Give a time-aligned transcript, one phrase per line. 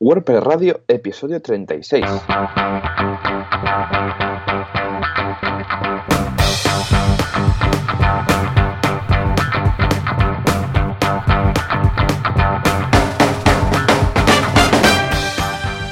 [0.00, 2.04] WordPress Radio, episodio 36.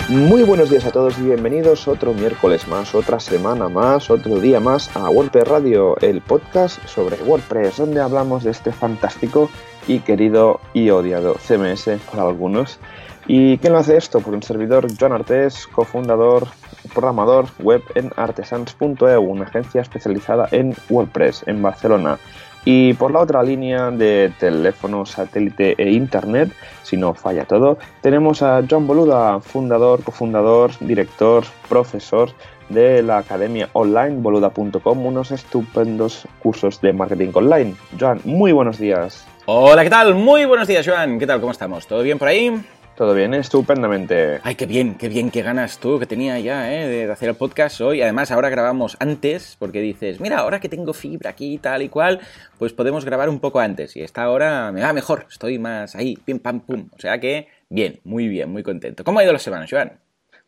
[0.09, 4.59] Muy buenos días a todos y bienvenidos otro miércoles más, otra semana más, otro día
[4.59, 9.48] más a WordPress Radio, el podcast sobre WordPress, donde hablamos de este fantástico
[9.87, 12.80] y querido y odiado CMS por algunos.
[13.27, 14.20] ¿Y quién lo hace esto?
[14.20, 16.48] Por un servidor, Joan Artés, cofundador,
[16.92, 22.19] programador web en artesans.eu, una agencia especializada en WordPress en Barcelona.
[22.65, 28.43] Y por la otra línea de teléfono, satélite e internet, si no falla todo, tenemos
[28.43, 32.30] a Joan Boluda, fundador, cofundador, director, profesor
[32.68, 37.74] de la academia online boluda.com, unos estupendos cursos de marketing online.
[37.98, 39.27] Joan, muy buenos días.
[39.46, 40.15] Hola, ¿qué tal?
[40.15, 41.18] Muy buenos días, Joan.
[41.18, 41.41] ¿Qué tal?
[41.41, 41.87] ¿Cómo estamos?
[41.87, 42.62] ¿Todo bien por ahí?
[42.96, 44.41] Todo bien, estupendamente.
[44.42, 46.87] Ay, qué bien, qué bien, qué ganas tú que tenía ya ¿eh?
[46.87, 48.02] de hacer el podcast hoy.
[48.02, 52.20] Además, ahora grabamos antes porque dices, mira, ahora que tengo fibra aquí tal y cual,
[52.59, 53.96] pues podemos grabar un poco antes.
[53.96, 56.90] Y esta hora me va mejor, estoy más ahí, pim, pam, pum.
[56.95, 59.04] O sea que, bien, muy bien, muy contento.
[59.04, 59.98] ¿Cómo ha ido la semana, Joan?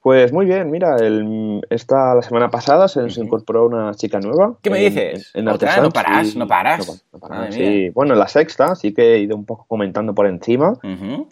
[0.05, 4.59] Pues muy bien, mira, el, esta la semana pasada se nos incorporó una chica nueva.
[4.61, 5.31] ¿Qué me en- dices?
[5.33, 5.71] En, ¿Otra?
[5.71, 6.35] Artesans ¿No paras?
[6.35, 7.07] y- ¿No paras?
[7.11, 7.89] no paras, sí.
[7.89, 10.75] Bueno, la sexta sí que he ido un poco comentando por encima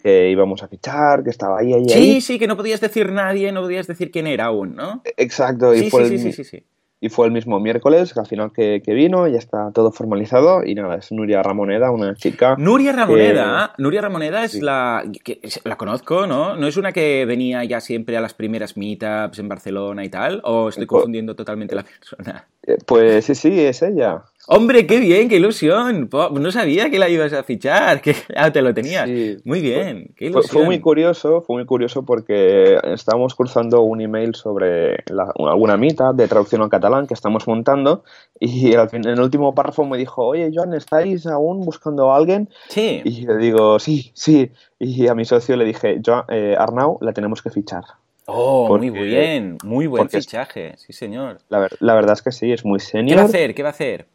[0.01, 2.21] que íbamos a fichar, que estaba ahí, ahí, Sí, ahí.
[2.21, 5.03] sí, que no podías decir nadie, no podías decir quién era aún, ¿no?
[5.17, 6.65] Exacto, y, Sí, fue sí, el, sí, sí, sí, sí.
[7.05, 10.63] Y fue el mismo miércoles, al final que, que vino, ya está todo formalizado.
[10.63, 12.55] Y nada, es Nuria Ramoneda, una chica.
[12.57, 14.61] Nuria Ramoneda, Nuria Ramoneda es sí.
[14.61, 16.55] la que la conozco, ¿no?
[16.55, 20.39] ¿No es una que venía ya siempre a las primeras meetups en Barcelona y tal?
[20.45, 22.47] ¿O estoy Co- confundiendo totalmente la persona?
[22.65, 24.23] eh, Pues sí, sí, es ella.
[24.47, 26.09] ¡Hombre, qué bien, qué ilusión!
[26.11, 29.05] No sabía que la ibas a fichar, que ya te lo tenías.
[29.07, 29.37] Sí.
[29.45, 30.51] Muy bien, qué Fue, ilusión.
[30.53, 36.13] fue muy curioso, fue muy curioso porque estábamos cruzando un email sobre la- alguna mitad
[36.13, 38.03] de traducción al catalán que estamos montando
[38.39, 42.17] y al fin, en el último párrafo me dijo, oye Joan, ¿estáis aún buscando a
[42.17, 42.49] alguien?
[42.67, 43.01] Sí.
[43.05, 44.51] Y yo digo, sí, sí.
[44.79, 47.83] Y a mi socio le dije, Joan, eh, Arnau, la tenemos que fichar.
[48.25, 51.39] Oh, porque- muy bien, muy buen fichaje, sí señor.
[51.49, 53.19] La, ver- la verdad es que sí, es muy ¿Qué va a senior.
[53.19, 53.53] hacer?
[53.55, 54.05] ¿Qué va a hacer?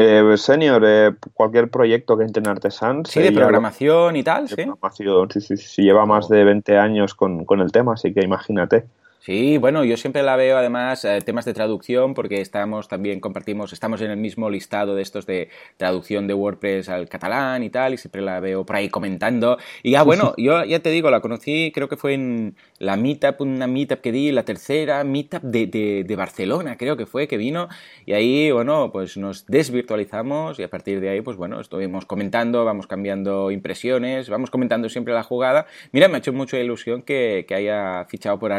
[0.00, 3.10] Eh, senior, eh, cualquier proyecto que entre en Artesans.
[3.10, 4.54] Sí, de programación y tal, de sí.
[4.54, 8.20] programación, sí, sí, sí, lleva más de 20 años con, con el tema, así que
[8.20, 8.84] imagínate.
[9.20, 13.72] Sí, bueno, yo siempre la veo además eh, temas de traducción porque estamos también compartimos,
[13.72, 17.94] estamos en el mismo listado de estos de traducción de WordPress al catalán y tal,
[17.94, 19.58] y siempre la veo por ahí comentando.
[19.82, 23.40] Y ya, bueno, yo ya te digo, la conocí, creo que fue en la meetup,
[23.40, 27.36] una meetup que di, la tercera meetup de, de, de Barcelona, creo que fue, que
[27.36, 27.68] vino,
[28.06, 32.64] y ahí, bueno, pues nos desvirtualizamos y a partir de ahí, pues bueno, estuvimos comentando,
[32.64, 35.66] vamos cambiando impresiones, vamos comentando siempre la jugada.
[35.90, 38.52] Mira, me ha hecho mucha ilusión que, que haya fichado por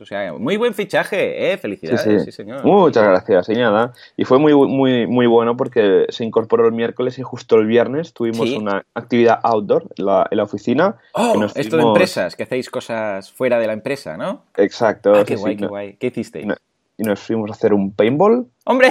[0.00, 1.56] O sea, muy buen fichaje, ¿eh?
[1.58, 2.64] Felicidades, sí, señor.
[2.64, 3.92] Muchas gracias, y nada.
[4.16, 8.12] Y fue muy, muy, muy bueno porque se incorporó el miércoles y justo el viernes
[8.12, 8.56] tuvimos Sí.
[8.56, 10.96] una actividad outdoor en la, en la oficina.
[11.14, 14.42] que Oh, nos esto de empresas, que hacéis cosas fuera de la empresa, ¿no?
[14.56, 15.12] Exacto.
[15.14, 15.96] Ah, qué guay, qué no- guay.
[15.96, 16.46] ¿Qué hicisteis?
[16.46, 16.54] no-
[16.98, 18.88] Y nos fuimos a hacer un paintball, ¡Hombre!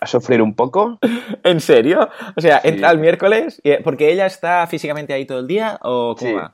[0.00, 0.98] a sufrir un poco.
[1.44, 2.08] ¿En serio?
[2.36, 2.68] O sea, Sí.
[2.68, 6.36] entra el miércoles, y- porque ella está físicamente ahí todo el día, ¿o cómo Sí.
[6.36, 6.52] va?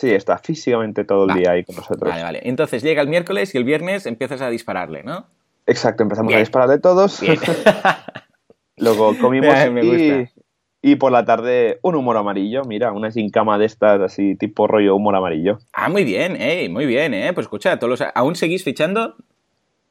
[0.00, 1.34] Sí, está físicamente todo el Va.
[1.34, 2.08] día ahí con nosotros.
[2.10, 2.40] Vale, vale.
[2.44, 5.26] Entonces llega el miércoles y el viernes empiezas a dispararle, ¿no?
[5.66, 6.38] Exacto, empezamos Bien.
[6.38, 7.20] a disparar de todos.
[7.20, 7.38] Bien.
[8.78, 9.88] Luego comimos me y,
[10.22, 10.32] gusta.
[10.80, 12.62] y por la tarde un humor amarillo.
[12.64, 15.58] Mira, una gincama de estas así, tipo rollo humor amarillo.
[15.74, 17.32] ah, muy bien, eh, muy bien, eh.
[17.34, 19.16] Pues escucha, todos los- ¿aún seguís fichando?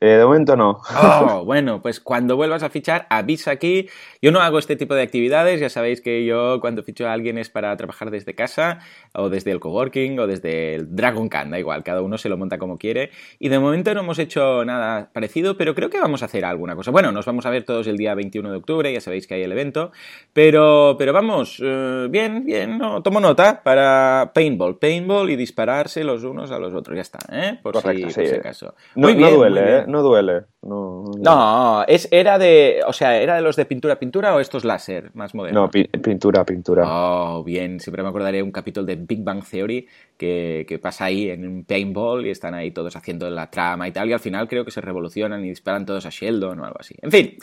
[0.01, 0.79] Eh, de momento no.
[0.95, 3.89] Oh, bueno, pues cuando vuelvas a fichar, avisa aquí.
[4.21, 7.37] Yo no hago este tipo de actividades, ya sabéis que yo cuando ficho a alguien
[7.37, 8.79] es para trabajar desde casa,
[9.13, 12.37] o desde el coworking, o desde el Dragon Khan, da igual, cada uno se lo
[12.37, 13.11] monta como quiere.
[13.39, 16.75] Y de momento no hemos hecho nada parecido, pero creo que vamos a hacer alguna
[16.75, 16.91] cosa.
[16.91, 19.43] Bueno, nos vamos a ver todos el día 21 de octubre, ya sabéis que hay
[19.43, 19.91] el evento,
[20.33, 26.23] pero, pero vamos, eh, bien, bien, no, tomo nota para paintball, paintball y dispararse los
[26.23, 27.59] unos a los otros, ya está, ¿eh?
[27.61, 28.19] Por, Correcto, si, sí.
[28.21, 28.75] por si acaso.
[28.95, 29.75] No, Muy no bien, muy duele, bien.
[29.75, 29.85] ¿eh?
[29.89, 30.43] No duele.
[30.61, 32.81] No, es, era de.
[32.85, 35.63] O sea, ¿era de los de pintura pintura o estos láser más modernos?
[35.63, 36.83] No, pi- pintura, pintura.
[36.85, 39.87] Oh, bien, siempre me acordaré un capítulo de Big Bang Theory
[40.17, 43.91] que, que pasa ahí en un paintball y están ahí todos haciendo la trama y
[43.91, 46.77] tal, y al final creo que se revolucionan y disparan todos a Sheldon o algo
[46.79, 46.95] así.
[47.01, 47.37] En fin,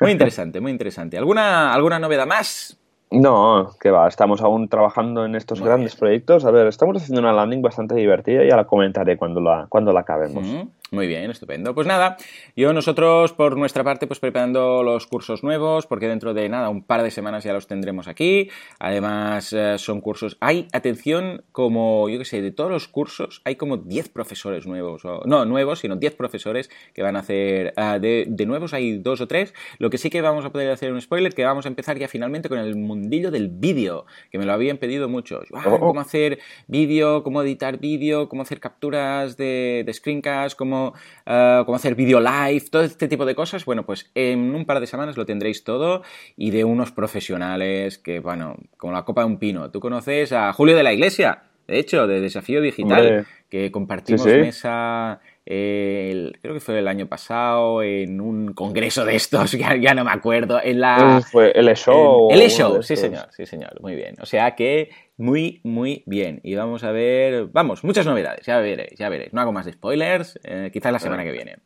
[0.00, 1.16] muy interesante, muy interesante.
[1.18, 2.78] ¿Alguna, alguna novedad más?
[3.10, 6.46] No, que va, estamos aún trabajando en estos Muy grandes proyectos.
[6.46, 10.00] A ver, estamos haciendo una landing bastante divertida, ya la comentaré cuando la, cuando la
[10.00, 10.46] acabemos.
[10.46, 10.62] Mm.
[10.92, 11.74] Muy bien, estupendo.
[11.74, 12.18] Pues nada,
[12.54, 16.84] yo nosotros por nuestra parte pues preparando los cursos nuevos porque dentro de nada, un
[16.84, 18.50] par de semanas ya los tendremos aquí.
[18.78, 23.56] Además eh, son cursos, hay atención como, yo qué sé, de todos los cursos hay
[23.56, 27.98] como 10 profesores nuevos, o, no nuevos, sino 10 profesores que van a hacer, uh,
[27.98, 29.54] de, de, nuevos hay dos o tres.
[29.78, 32.06] Lo que sí que vamos a poder hacer un spoiler, que vamos a empezar ya
[32.06, 35.48] finalmente con el mundillo del vídeo, que me lo habían pedido muchos.
[35.54, 35.78] Ah, oh.
[35.78, 41.76] Cómo hacer vídeo, cómo editar vídeo, cómo hacer capturas de, de screencast, cómo uh, cómo
[41.76, 45.16] hacer vídeo live, todo este tipo de cosas, bueno, pues en un par de semanas
[45.16, 46.02] lo tendréis todo
[46.36, 49.70] y de unos profesionales que, bueno, como la copa de un pino.
[49.70, 53.24] Tú conoces a Julio de la Iglesia, de hecho, de Desafío Digital, Hombre.
[53.48, 54.36] que compartimos sí, sí.
[54.36, 59.94] mesa el, creo que fue el año pasado en un congreso de estos, ya, ya
[59.94, 61.22] no me acuerdo, en la...
[61.30, 62.28] Fue el show.
[62.30, 64.16] El, el show, sí señor, sí señor, muy bien.
[64.20, 64.90] O sea que
[65.22, 66.40] muy, muy bien.
[66.42, 69.32] Y vamos a ver, vamos, muchas novedades, ya veréis, ya veréis.
[69.32, 71.56] No hago más de spoilers, eh, quizás la semana que viene.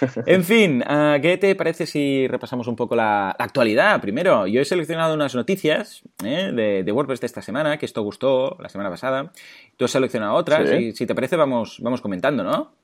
[0.26, 4.00] En fin, uh, ¿qué te parece si repasamos un poco la, la, actualidad?
[4.00, 8.02] Primero, yo he seleccionado unas noticias eh, de, de, WordPress de esta semana, que esto
[8.02, 9.32] gustó la semana pasada.
[9.76, 10.76] Tú has seleccionado otras, ¿Sí?
[10.76, 12.74] y si te parece vamos, vamos comentando, ¿no?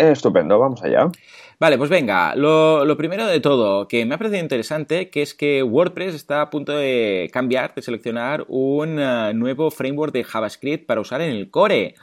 [0.00, 1.10] Estupendo, vamos allá.
[1.58, 5.34] Vale, pues venga, lo, lo, primero de todo, que me ha parecido interesante, que es
[5.34, 10.86] que WordPress está a punto de cambiar, de seleccionar un uh, nuevo framework de JavaScript
[10.86, 11.96] para usar en el core.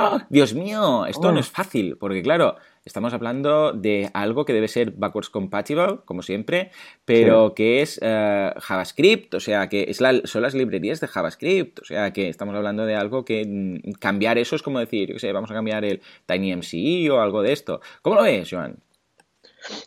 [0.00, 1.32] ¡Oh, Dios mío, esto oh.
[1.32, 6.22] no es fácil, porque claro, estamos hablando de algo que debe ser backwards compatible, como
[6.22, 6.70] siempre,
[7.04, 7.54] pero sí.
[7.56, 11.84] que es uh, JavaScript, o sea, que es la, son las librerías de JavaScript, o
[11.84, 15.20] sea, que estamos hablando de algo que mm, cambiar eso es como decir, yo qué
[15.20, 17.80] sé, vamos a cambiar el TinyMCE o algo de esto.
[18.02, 18.78] ¿Cómo lo ves, Joan?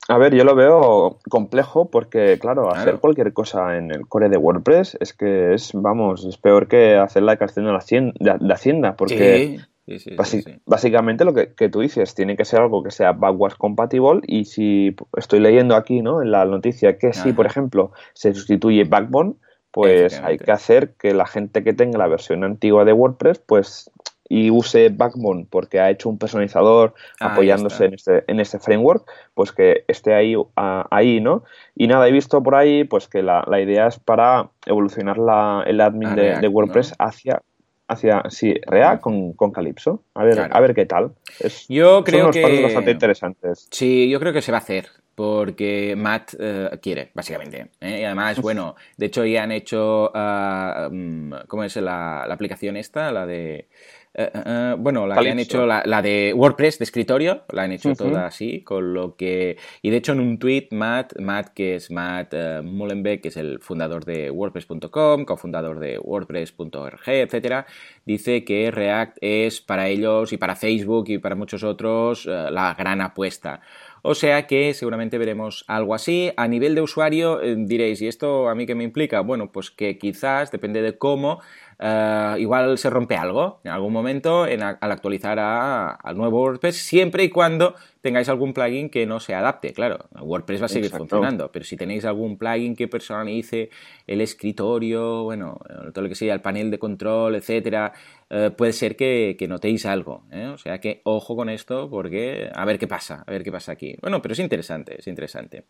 [0.07, 4.30] A ver, yo lo veo complejo porque, claro, claro, hacer cualquier cosa en el core
[4.30, 8.38] de WordPress es que es, vamos, es peor que hacer la declaración de la Hacienda,
[8.40, 12.62] de Hacienda porque sí, sí, basi básicamente lo que, que, tú dices, tiene que ser
[12.62, 16.21] algo que sea backwards compatible y si estoy leyendo aquí, ¿no?
[16.21, 19.35] En la noticia que si, por ejemplo, se sustituye Backbone,
[19.71, 23.91] pues hay que hacer que la gente que tenga la versión antigua de WordPress, pues
[24.30, 29.06] y use Backbone porque ha hecho un personalizador ah, apoyándose en este, en este framework,
[29.33, 31.44] pues que esté ahí, ahí, ¿no?
[31.75, 35.63] Y nada, he visto por ahí pues que la, la idea es para evolucionar la,
[35.68, 37.06] el admin de, React, de, WordPress ¿no?
[37.06, 37.41] hacia
[37.88, 40.03] hacia sí, React con, con Calypso.
[40.13, 40.56] A ver, claro.
[40.56, 41.12] a ver qué tal.
[41.39, 43.68] Es, yo creo son que pasos bastante interesantes.
[43.71, 47.69] Sí, yo creo que se va a hacer porque Matt uh, quiere, básicamente.
[47.81, 48.01] ¿eh?
[48.01, 53.12] Y además, bueno, de hecho ya han hecho, uh, ¿cómo es la, la aplicación esta?
[53.12, 53.68] La de...
[54.15, 55.24] Uh, uh, bueno, la Calypso.
[55.24, 57.98] que han hecho, la, la, de WordPress de escritorio, la han hecho uh -huh.
[57.98, 59.57] toda así, con lo que...
[59.81, 62.33] Y de hecho en un tweet, Matt, Matt que es Matt
[62.63, 67.65] Mullenbeck, que es el fundador de WordPress.com, cofundador de WordPress.org, etcétera,
[68.06, 73.01] dice que React es para ellos y para Facebook y para muchos otros la gran
[73.01, 73.62] apuesta.
[74.06, 76.34] O sea que seguramente veremos algo así.
[76.36, 79.22] A nivel de usuario, eh, diréis, ¿y esto a mí qué me implica?
[79.22, 81.40] Bueno, pues que quizás, depende de cómo,
[81.80, 87.24] uh, igual se rompe algo en algún momento en, al actualizar al nuevo WordPress, siempre
[87.24, 89.72] y cuando tengáis algún plugin que no se adapte.
[89.72, 91.08] Claro, WordPress va a seguir Exacto.
[91.08, 93.70] funcionando, pero si tenéis algún plugin que personalice
[94.06, 95.62] el escritorio, bueno,
[95.94, 97.94] todo lo que sea, el panel de control, etcétera,
[98.35, 100.24] eh, puede ser que, que notéis algo.
[100.31, 100.47] ¿eh?
[100.47, 103.74] O sea que ojo con esto porque a ver qué pasa, a ver qué pasa
[103.74, 103.95] aquí.
[104.01, 105.65] Bueno, pero es interesante, es interesante.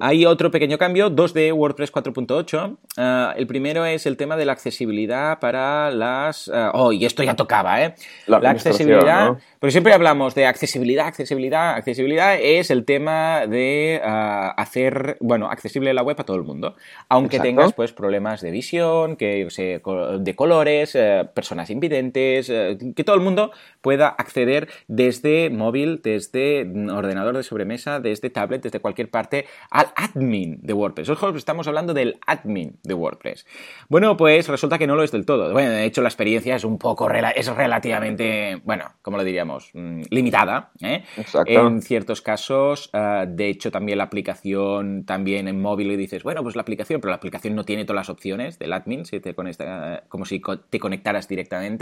[0.00, 2.76] Hay otro pequeño cambio, dos de WordPress 4.8.
[2.96, 6.48] Uh, el primero es el tema de la accesibilidad para las...
[6.48, 7.94] Uh, oh, y esto ya tocaba, ¿eh?
[8.26, 9.26] La, la accesibilidad...
[9.26, 9.38] ¿no?
[9.62, 15.94] Porque siempre hablamos de accesibilidad, accesibilidad, accesibilidad es el tema de uh, hacer, bueno, accesible
[15.94, 16.74] la web a todo el mundo.
[17.08, 17.48] Aunque Exacto.
[17.48, 19.80] tengas, pues, problemas de visión, que, yo sé,
[20.18, 26.62] de colores, eh, personas invidentes, eh, que todo el mundo pueda acceder desde móvil, desde
[26.90, 31.08] ordenador de sobremesa, desde tablet, desde cualquier parte al admin de WordPress.
[31.10, 33.46] Ojo, estamos hablando del admin de WordPress.
[33.88, 35.52] Bueno, pues resulta que no lo es del todo.
[35.52, 40.02] Bueno, de hecho la experiencia es un poco, es relativamente, bueno, como lo diríamos, Mm,
[40.10, 40.70] limitada.
[40.80, 41.02] ¿eh?
[41.46, 46.42] En ciertos casos, uh, de hecho, también la aplicación, también en móvil, y dices, bueno,
[46.42, 49.34] pues la aplicación, pero la aplicación no tiene todas las opciones del admin, si te
[49.34, 51.81] conecta, como si te conectaras directamente.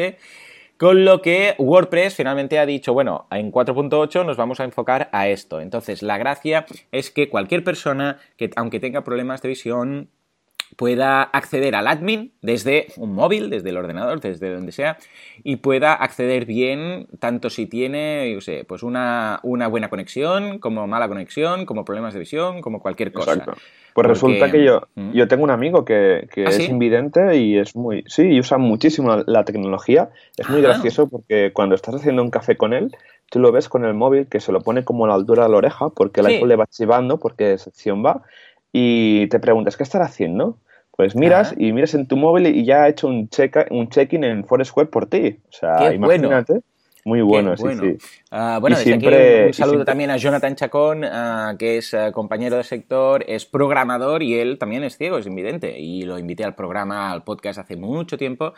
[0.80, 5.28] Con lo que WordPress finalmente ha dicho, bueno, en 4.8 nos vamos a enfocar a
[5.28, 5.60] esto.
[5.60, 10.08] Entonces, la gracia es que cualquier persona que, aunque tenga problemas de visión,
[10.76, 14.96] pueda acceder al admin desde un móvil, desde el ordenador, desde donde sea,
[15.42, 20.86] y pueda acceder bien, tanto si tiene, yo sé, pues una, una buena conexión, como
[20.86, 23.32] mala conexión, como problemas de visión, como cualquier cosa.
[23.32, 23.52] Exacto.
[23.92, 24.08] Pues Porque...
[24.08, 25.12] resulta que yo, ¿Mm?
[25.12, 26.66] yo tengo un amigo que, que ¿Ah, es sí?
[26.66, 28.04] invidente y es muy.
[28.06, 30.10] Sí, y usa muchísimo la, tecnología.
[30.36, 30.68] Es muy Ajá.
[30.74, 32.94] gracioso porque cuando estás haciendo un café con él,
[33.30, 35.48] tú lo ves con el móvil que se lo pone como a la altura de
[35.50, 36.32] la oreja porque el Sí.
[36.34, 38.22] iPhone le va chivando porque sección va
[38.72, 40.58] y te preguntas, ¿qué estará haciendo?
[40.96, 41.56] Pues miras Ajá.
[41.58, 44.88] y miras en tu móvil y ya ha hecho un check un check-in en Foursquare
[44.90, 45.38] por ti.
[45.48, 46.26] O sea, Qué bueno.
[46.26, 46.60] imagínate.
[47.06, 47.82] Muy bueno, Qué sí, bueno.
[47.82, 47.96] sí.
[48.30, 51.54] Ah, bueno, Y desde aquí siempre- un y saludo siempre- también a Jonathan Chacón, ah,
[51.58, 55.78] que es ah, compañero de sector, es programador y él también es ciego, es invidente.
[55.80, 58.52] Y lo invité al programa, al podcast hace mucho tiempo.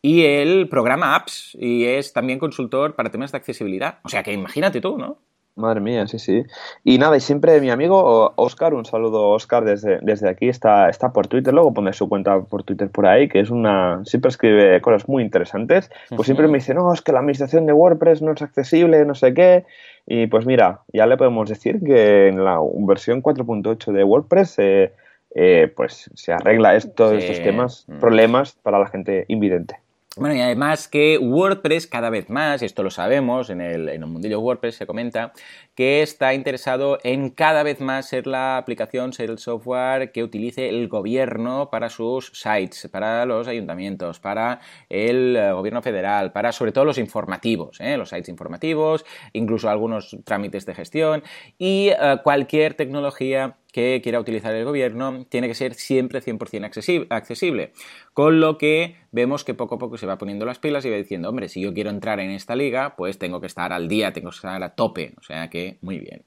[0.00, 3.98] Y él programa apps y es también consultor para temas de accesibilidad.
[4.04, 5.18] O sea que imagínate tú, ¿no?
[5.58, 6.44] Madre mía, sí, sí.
[6.84, 11.12] Y nada, y siempre mi amigo Oscar, un saludo Oscar desde, desde aquí, está, está
[11.12, 14.80] por Twitter, luego pone su cuenta por Twitter por ahí, que es una, siempre escribe
[14.80, 15.90] cosas muy interesantes.
[16.14, 19.16] Pues siempre me dice, no, es que la administración de WordPress no es accesible, no
[19.16, 19.64] sé qué.
[20.06, 24.92] Y pues mira, ya le podemos decir que en la versión 4.8 de WordPress eh,
[25.34, 27.16] eh, pues se arregla esto, Sí.
[27.18, 27.98] estos temas, Mm.
[27.98, 29.76] problemas para la gente invidente.
[30.18, 34.02] Bueno, y además que WordPress cada vez más, y esto lo sabemos, en el, en
[34.02, 35.32] el mundillo WordPress se comenta,
[35.78, 40.68] que está interesado en cada vez más ser la aplicación, ser el software que utilice
[40.68, 44.58] el gobierno para sus sites, para los ayuntamientos, para
[44.88, 47.96] el eh, gobierno federal, para sobre todo los informativos, ¿eh?
[47.96, 51.22] los sites informativos, incluso algunos trámites de gestión
[51.58, 57.06] y eh, cualquier tecnología que quiera utilizar el gobierno tiene que ser siempre 100% accesi-
[57.10, 57.72] accesible.
[58.14, 60.96] Con lo que vemos que poco a poco se va poniendo las pilas y va
[60.96, 64.12] diciendo, hombre, si yo quiero entrar en esta liga, pues tengo que estar al día,
[64.12, 65.14] tengo que estar a tope.
[65.18, 66.22] O sea que, muy bien.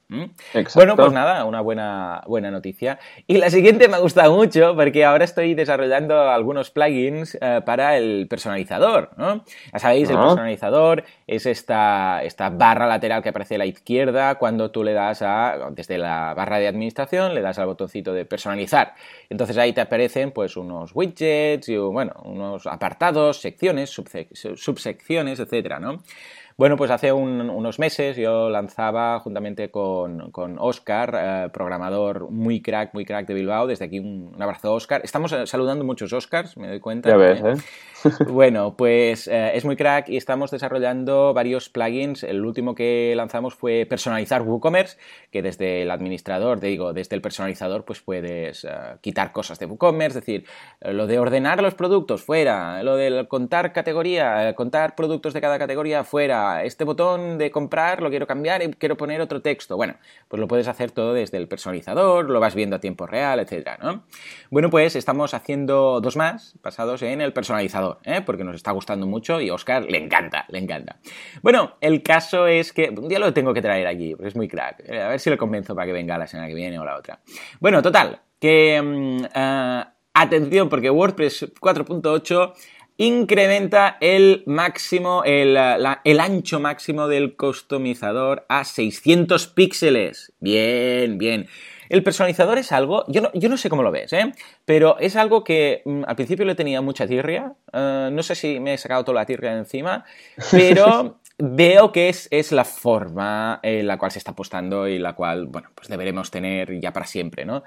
[0.75, 2.99] Bueno, pues nada, una buena, buena noticia.
[3.27, 7.97] Y la siguiente me ha gustado mucho porque ahora estoy desarrollando algunos plugins eh, para
[7.97, 9.11] el personalizador.
[9.17, 9.43] ¿no?
[9.73, 10.23] Ya sabéis, el Ah.
[10.23, 15.21] personalizador es esta, esta barra lateral que aparece a la izquierda cuando tú le das
[15.21, 18.93] a, desde la barra de administración, le das al botoncito de personalizar.
[19.29, 25.79] Entonces ahí te aparecen pues unos widgets y bueno, unos apartados, secciones, subsec- subsecciones, etcétera,
[25.79, 26.03] ¿no?
[26.57, 32.61] Bueno, pues hace un- unos meses yo lanzaba juntamente con, con Oscar, eh, programador muy
[32.61, 33.67] crack, muy crack de Bilbao.
[33.67, 35.01] Desde aquí un, un abrazo, Oscar.
[35.03, 37.09] Estamos eh, saludando muchos Oscars, me doy cuenta.
[37.09, 37.53] Ya ves, ¿eh?
[37.53, 37.55] ¿eh?
[38.29, 42.23] Bueno, pues eh, es muy crack y estamos desarrollando varios plugins.
[42.23, 44.97] El último que lanzamos fue personalizar WooCommerce,
[45.31, 48.69] que desde el administrador, te digo, desde el personalizador, pues puedes eh,
[49.01, 50.45] quitar cosas de WooCommerce, es decir,
[50.81, 55.41] eh, lo de ordenar los productos fuera, lo de contar categoría, eh, contar productos de
[55.41, 59.75] cada categoría fuera, este botón de comprar lo quiero cambiar y quiero poner otro texto.
[59.77, 59.95] Bueno,
[60.27, 63.77] pues lo puedes hacer todo desde el personalizador, lo vas viendo a tiempo real, etcétera,
[63.81, 64.03] ¿no?
[64.49, 68.21] Bueno, pues estamos haciendo dos más basados en el personalizador, ¿eh?
[68.25, 70.97] porque nos está gustando mucho y a Oscar le encanta, le encanta.
[71.41, 74.47] Bueno, el caso es que un día lo tengo que traer aquí, porque es muy
[74.47, 74.83] crack.
[74.87, 76.97] Eh, A ver si lo convenzo para que venga la semana que viene o la
[76.97, 77.19] otra.
[77.59, 82.53] Bueno, total, que mm, ah, atención, porque WordPress 4.8
[83.05, 90.33] incrementa el máximo, el, la- el ancho máximo del customizador a 600 píxeles.
[90.39, 91.47] Bien, bien.
[91.89, 94.31] El personalizador es algo, yo no, yo no sé cómo lo ves, ¿eh?
[94.63, 98.59] pero es algo que mm, al principio le tenía mucha tirria, eh, no sé si
[98.61, 100.05] me he sacado toda la tirria de encima,
[100.51, 105.13] pero veo que es, es la forma en la cual se está apostando y la
[105.13, 107.63] cual, bueno, pues deberemos tener ya para siempre, ¿no?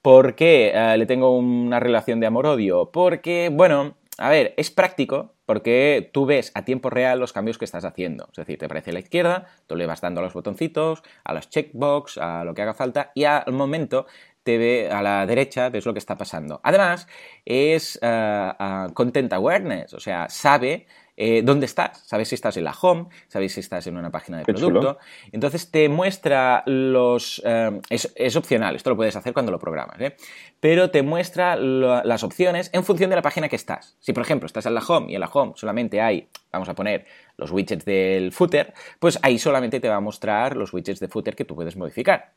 [0.00, 2.90] ¿Por qué eh, le tengo una relación de amor-odio?
[2.92, 7.64] Porque, bueno, a ver, es práctico porque tú ves a tiempo real los cambios que
[7.64, 8.28] estás haciendo.
[8.30, 11.34] Es decir, te aparece a la izquierda, tú le vas dando a los botoncitos, a
[11.34, 14.06] los checkbox, a lo que haga falta y al momento
[14.42, 16.60] te ve a la derecha, ves lo que está pasando.
[16.62, 17.08] Además,
[17.44, 18.52] es eh,
[18.94, 23.52] content awareness, o sea, sabe eh, dónde estás, sabes si estás en la home, sabes
[23.54, 24.80] si estás en una página de Qué producto.
[24.80, 24.98] chulo.
[25.32, 27.40] Entonces te muestra los...
[27.44, 30.16] eh, es, es opcional, esto lo puedes hacer cuando lo programas, ¿eh?
[30.60, 33.96] pero te muestra lo- las opciones en función de la página que estás.
[34.00, 36.74] Si, por ejemplo, estás en la home y en la home solamente hay, vamos a
[36.74, 37.06] poner,
[37.38, 41.36] los widgets del footer, pues ahí solamente te va a mostrar los widgets de footer
[41.36, 42.32] que tú puedes modificar.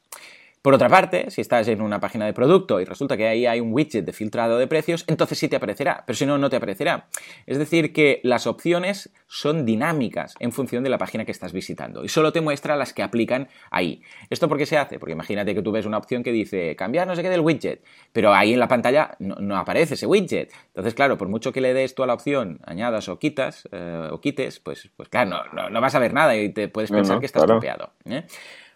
[0.62, 3.62] Por otra parte, si estás en una página de producto y resulta que ahí hay
[3.62, 6.58] un widget de filtrado de precios, entonces sí te aparecerá, pero si no, no te
[6.58, 7.08] aparecerá.
[7.46, 12.04] Es decir, que las opciones son dinámicas en función de la página que estás visitando
[12.04, 14.02] y solo te muestra las que aplican ahí.
[14.30, 15.00] ¿Esto por qué se hace?
[15.00, 17.82] Porque imagínate que tú ves una opción que dice cambiar no sé qué del widget,
[18.12, 20.52] pero ahí en la pantalla no, no aparece ese widget.
[20.68, 24.10] Entonces, claro, por mucho que le des tú a la opción añadas o quitas eh,
[24.12, 26.92] o quites, pues, pues claro, no, no, no vas a ver nada y te puedes
[26.92, 27.94] pensar que estás claro.
[28.04, 28.26] ¿eh?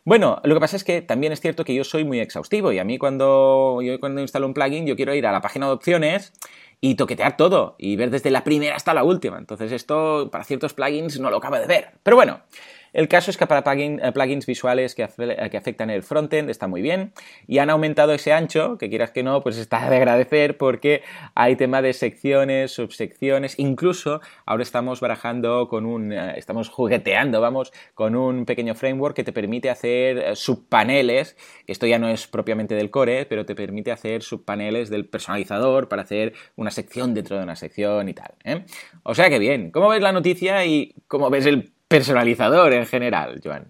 [0.06, 2.80] Bueno, lo que pasa es que también es cierto que yo soy muy exhaustivo y
[2.80, 5.72] a mí cuando yo cuando instalo un plugin yo quiero ir a la página de
[5.72, 6.34] opciones
[6.82, 9.38] y toquetear todo y ver desde la primera hasta la última.
[9.38, 11.92] Entonces esto para ciertos plugins no lo acabo de ver.
[12.04, 12.42] Pero bueno,
[12.94, 17.12] El caso es que para eh, plugins visuales que, afectan el frontend está muy bien
[17.48, 21.02] y han aumentado ese ancho, que quieras que no, pues está de agradecer porque
[21.34, 27.74] hay tema de secciones, subsecciones, incluso ahora estamos barajando con un, eh, estamos jugueteando, vamos,
[27.96, 31.36] con un pequeño framework que te permite hacer eh, subpaneles,
[31.66, 35.90] que esto ya no es propiamente del core, pero te permite hacer subpaneles del personalizador
[35.90, 38.34] para hacer una sección dentro de una sección y tal.
[39.04, 43.40] O sea que bien, ¿cómo ves la noticia y cómo ves el personalizador en general,
[43.44, 43.66] Joan?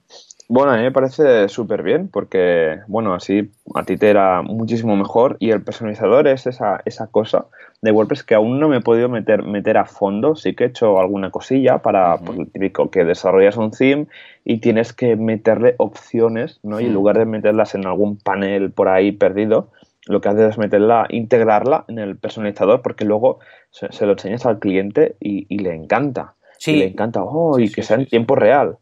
[0.48, 4.96] Bueno, a mí me parece súper bien porque, bueno, así a ti te era muchísimo
[4.96, 7.48] mejor y el personalizador es esa, esa cosa
[7.82, 10.38] de WordPress que aún no me he podido meter, meter a fondo.
[10.38, 14.08] Sí que he hecho alguna cosilla para, pues, el típico que desarrollas un theme
[14.46, 16.80] y tienes que meterle opciones, ¿no?
[16.80, 19.70] Y en lugar de meterlas en algún panel por ahí perdido,
[20.06, 23.40] lo que haces es meterla, integrarla en el personalizador porque luego
[23.72, 26.36] se, lo enseñas al cliente y le encanta.
[26.64, 26.78] Sí.
[26.78, 28.78] le encanta, oh, y que sea en tiempo real.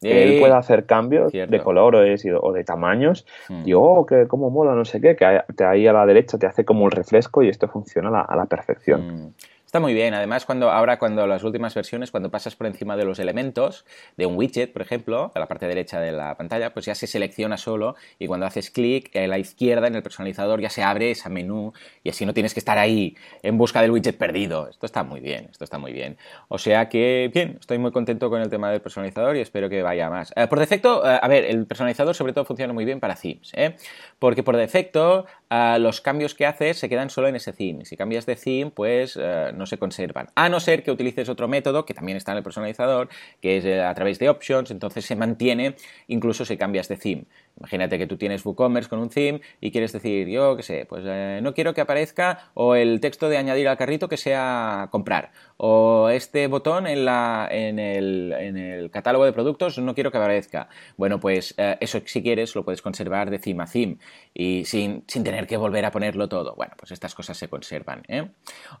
[0.00, 3.26] Que él pueda hacer cambios de colores o de tamaños.
[3.48, 3.62] Hmm.
[3.64, 6.64] Y, oh, que cómo mola, no sé qué, que ahí a la derecha te hace
[6.64, 9.00] como el refresco y esto funciona a la, perfección.
[9.00, 9.34] Hmm.
[9.74, 10.14] Está muy bien.
[10.14, 13.84] Además, cuando ahora cuando las últimas versiones, cuando pasas por encima de los elementos
[14.16, 17.08] de un widget, por ejemplo, a la parte derecha de la pantalla, pues ya se
[17.08, 21.10] selecciona solo y cuando haces clic a la izquierda en el personalizador ya se abre
[21.10, 21.72] ese menú
[22.04, 24.68] y así no tienes que estar ahí en busca del widget perdido.
[24.68, 26.18] Esto está muy bien, esto está muy bien.
[26.46, 29.82] O sea que, bien, estoy muy contento con el tema del personalizador y espero que
[29.82, 30.32] vaya más.
[30.36, 33.50] Eh, por defecto, eh, a ver, el personalizador sobre todo funciona muy bien para themes,
[33.54, 33.74] ¿eh?
[34.20, 37.84] porque por defecto eh, los cambios que haces se quedan solo en ese theme.
[37.84, 40.28] Si cambias de theme, pues no no se conservan.
[40.34, 43.08] A no ser que utilices otro método, que también está en el personalizador,
[43.40, 45.74] que es eh, a través de options, entonces se mantiene
[46.06, 47.24] incluso si cambias de theme.
[47.58, 51.04] Imagínate que tú tienes WooCommerce con un theme y quieres decir, yo qué sé, pues
[51.06, 55.30] eh, no quiero que aparezca o el texto de añadir al carrito que sea comprar
[55.56, 60.18] o este botón en, la, en, el, en el catálogo de productos no quiero que
[60.18, 60.68] aparezca.
[60.96, 63.98] Bueno, pues eh, eso si quieres lo puedes conservar de theme a theme
[64.32, 66.54] y sin, sin, tener que volver a ponerlo todo.
[66.56, 68.02] Bueno, pues estas cosas se conservan.
[68.08, 68.22] ¿eh?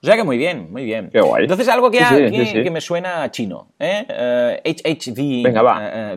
[0.02, 1.10] O sea que muy bien, muy bien.
[1.10, 1.44] Qué guay.
[1.44, 4.60] Entonces algo que, que, me suena chino, ¿eh?
[4.64, 5.44] HHV,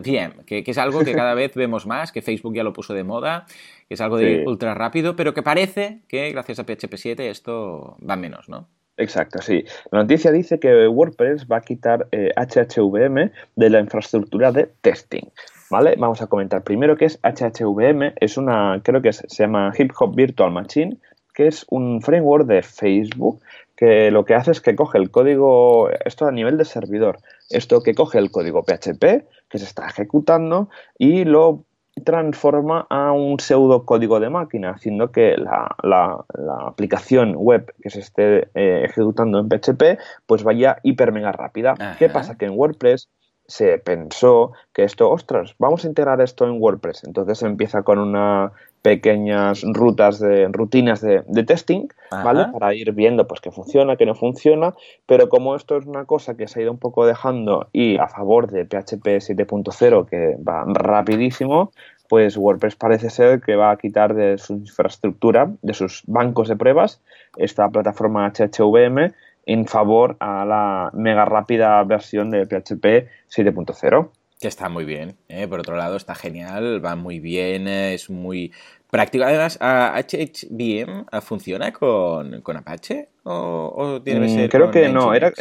[0.04, 2.94] VM, que, que es algo que cada vez vemos más, que Facebook ya lo puso
[2.94, 3.46] de moda,
[3.88, 7.96] que es algo de ultra rápido, pero que parece que gracias a PHP 7 esto
[8.08, 8.68] va menos, ¿no?
[8.96, 9.64] Exacto, sí.
[9.92, 15.30] La noticia dice que WordPress va a quitar HHVM eh, de la infraestructura de testing.
[15.70, 15.94] ¿Vale?
[15.98, 18.14] Vamos a comentar primero qué es HHVM.
[18.16, 20.96] Es una, creo que se llama Hip Hop Virtual Machine,
[21.34, 23.40] que es un framework de Facebook
[23.76, 27.80] que lo que hace es que coge el código, esto a nivel de servidor, esto
[27.80, 31.64] que coge el código PHP que se está ejecutando y lo
[32.00, 36.24] transforma a un pseudo código de máquina, haciendo que la,
[36.66, 41.74] aplicación web que se esté eh, ejecutando en PHP pues vaya hiper mega rápida.
[41.98, 42.36] ¿Qué pasa?
[42.36, 43.08] Que en WordPress
[43.46, 47.04] se pensó que esto, ostras, vamos a integrar esto en WordPress.
[47.04, 52.46] Entonces se empieza con unas pequeñas rutas de rutinas de, testing, ¿vale?
[52.52, 54.74] Para ir viendo pues que funciona, que no funciona,
[55.06, 58.08] pero como esto es una cosa que se ha ido un poco dejando y a
[58.08, 61.72] favor de PHP 7.0 que va rapidísimo,
[62.08, 66.56] pues WordPress parece ser que va a quitar de su infraestructura, de sus bancos de
[66.56, 67.00] pruebas,
[67.36, 69.12] esta plataforma HHVM
[69.46, 74.10] en favor a la mega rápida versión de PHP 7.0.
[74.40, 75.48] Que está muy bien, ¿eh?
[75.48, 78.52] por otro lado está genial, va muy bien, eh, es muy
[78.88, 79.24] práctico.
[79.24, 85.32] Además, ¿HHVM funciona con, Apache o, tiene que mm, ser Creo que no, era,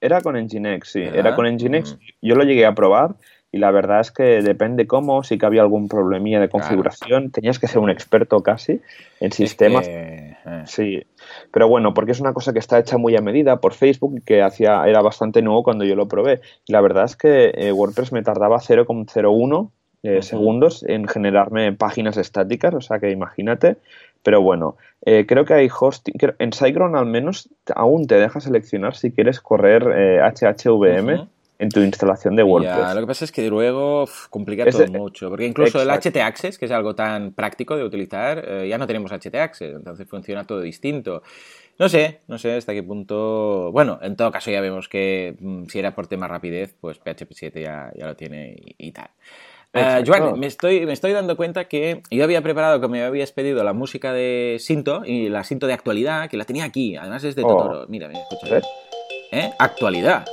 [0.00, 1.94] era, con Nginx, sí, era con Nginx.
[1.94, 1.98] Mm.
[2.22, 3.16] Yo lo llegué a probar
[3.50, 7.58] y la verdad es que depende cómo, si que había algún problemilla de configuración, tenías
[7.58, 8.82] que ser un experto casi
[9.20, 9.88] en sistemas.
[10.46, 10.62] Eh.
[10.66, 11.02] Sí,
[11.52, 14.20] pero bueno, porque es una cosa que está hecha muy a medida por Facebook y
[14.22, 16.40] que hacía, era bastante nuevo cuando yo lo probé.
[16.66, 19.70] Y la verdad es que eh, WordPress me tardaba 0,01
[20.04, 23.76] eh, segundos en generarme páginas estáticas, o sea que imagínate.
[24.22, 29.12] Pero bueno, creo que hay hosting, en SiteGround al menos aún te deja seleccionar si
[29.12, 32.94] quieres correr HHVM en tu instalación de WordPress.
[32.94, 36.66] lo que pasa es que luego complica todo mucho, porque incluso el HT Access, que
[36.66, 40.60] es algo tan práctico de utilizar, eh, ya no tenemos HT Access, entonces funciona todo
[40.60, 41.22] distinto.
[41.78, 43.70] No sé, no sé hasta qué punto.
[43.72, 47.32] Bueno, en todo caso ya vemos que mm, si era por tema rapidez, pues PHP
[47.32, 49.10] 7 ya, ya lo tiene y, tal.
[49.74, 53.32] Uh, Joan, me estoy, me estoy dando cuenta que yo había preparado, que me habías
[53.32, 57.22] pedido la música de Sinto y la Sinto de actualidad, que la tenía aquí, además
[57.22, 57.48] es de oh.
[57.48, 57.86] Totoro.
[57.88, 58.60] Mira, mira, escucha.
[59.30, 59.52] ¿Eh?
[59.58, 60.24] Actualidad.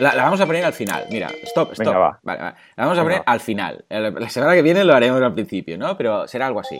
[0.00, 1.06] La, vamos a poner al final.
[1.10, 1.86] Mira, stop, stop.
[1.86, 2.18] Venga, va.
[2.22, 3.84] Vale, La vamos a poner al final.
[3.88, 5.96] La semana que viene lo haremos al principio, ¿no?
[5.96, 6.78] Pero será algo así.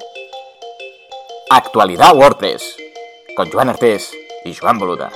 [1.50, 2.76] Actualidad WordPress.
[3.36, 4.12] Con Joan Artés
[4.44, 5.10] y Joan Boluda.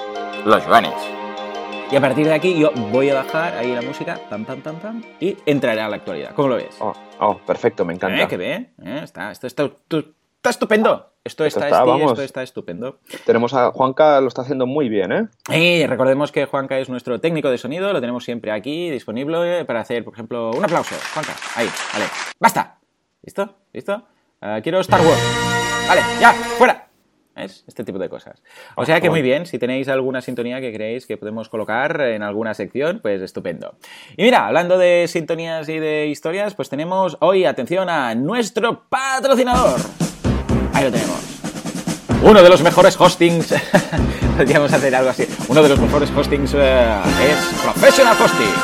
[0.45, 0.95] Los Joanes.
[1.91, 4.77] Y a partir de aquí yo voy a bajar ahí la música, pam, pam, pam,
[4.77, 6.35] pam, y entraré a la actualidad.
[6.35, 6.77] ¿Cómo lo ves?
[6.81, 8.25] Oh, oh perfecto, me encanta.
[8.25, 8.29] ¿Eh?
[8.29, 8.75] ¿Qué bien?
[8.85, 9.01] ¿Eh?
[9.03, 9.71] Está, esto está,
[10.39, 11.13] está estupendo.
[11.25, 13.01] Esto está, esto está estupendo.
[13.27, 15.29] Tenemos a Juanca, lo está haciendo muy bien, ¿eh?
[15.55, 19.81] Y recordemos que Juanca es nuestro técnico de sonido, lo tenemos siempre aquí disponible para
[19.81, 20.95] hacer, por ejemplo, un aplauso.
[21.13, 22.07] Juanca, ahí, vale.
[22.41, 22.79] ¡Basta!
[23.23, 23.57] ¿Listo?
[23.73, 24.05] ¿Listo?
[24.41, 25.21] Uh, quiero Star Wars.
[25.87, 26.89] Vale, ya, fuera.
[27.37, 27.65] ¿Es?
[27.69, 28.43] Este tipo de cosas.
[28.77, 32.23] O sea que muy bien, si tenéis alguna sintonía que creéis que podemos colocar en
[32.23, 33.77] alguna sección, pues estupendo.
[34.17, 39.79] Y mira, hablando de sintonías y de historias, pues tenemos hoy, atención, a nuestro patrocinador.
[40.79, 41.19] Ahí lo tenemos.
[42.23, 43.53] Uno de los mejores hostings,
[44.37, 48.55] podríamos hacer algo así, uno de los mejores hostings eh, es Professional Hosting.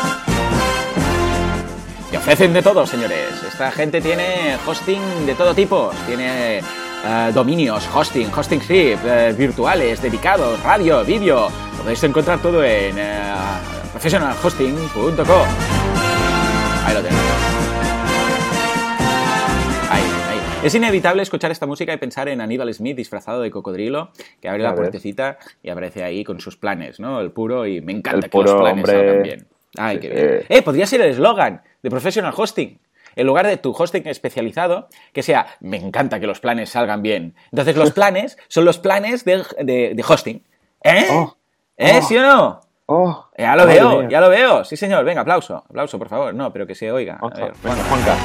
[2.12, 3.42] Y ofrecen de todo, señores.
[3.42, 5.90] Esta gente tiene hosting de todo tipo.
[6.07, 11.48] Tiene eh, dominios, hosting, hosting script, eh, virtuales, dedicados, radio, vídeo.
[11.79, 12.94] Podéis encontrar todo en
[13.90, 15.48] professionalhosting.com.
[16.87, 17.34] Ahí lo tenéis.
[20.64, 24.62] Es inevitable escuchar esta música y pensar en Aníbal Smith disfrazado de cocodrilo, que abre
[24.62, 27.20] la puertecita y aparece ahí con sus planes, ¿no?
[27.20, 29.46] El puro y me encanta que los planes salgan bien.
[29.77, 30.46] Ay, qué bien.
[30.48, 32.79] Eh, podría ser el eslogan de Professional Hosting
[33.14, 37.35] en lugar de tu hosting especializado, que sea, me encanta que los planes salgan bien.
[37.53, 40.42] Entonces los planes son los planes de, hosting.
[40.83, 41.07] ¿Eh?
[41.11, 41.37] Oh.
[41.77, 42.00] ¿Eh?
[42.09, 42.61] ¿Sí o no?
[42.87, 44.64] Oh, ya lo veo, ya lo veo.
[44.64, 45.05] Sí, señor.
[45.05, 45.57] Venga, aplauso.
[45.68, 46.35] Aplauso, por favor.
[46.35, 47.18] No, pero que se oiga.
[47.20, 48.16] A ver, Juanca.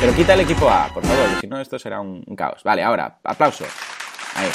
[0.00, 2.62] Pero quita el equipo A, por favor, si no esto será un caos.
[2.64, 3.64] Vale, ahora, aplauso.
[4.34, 4.48] Ahí.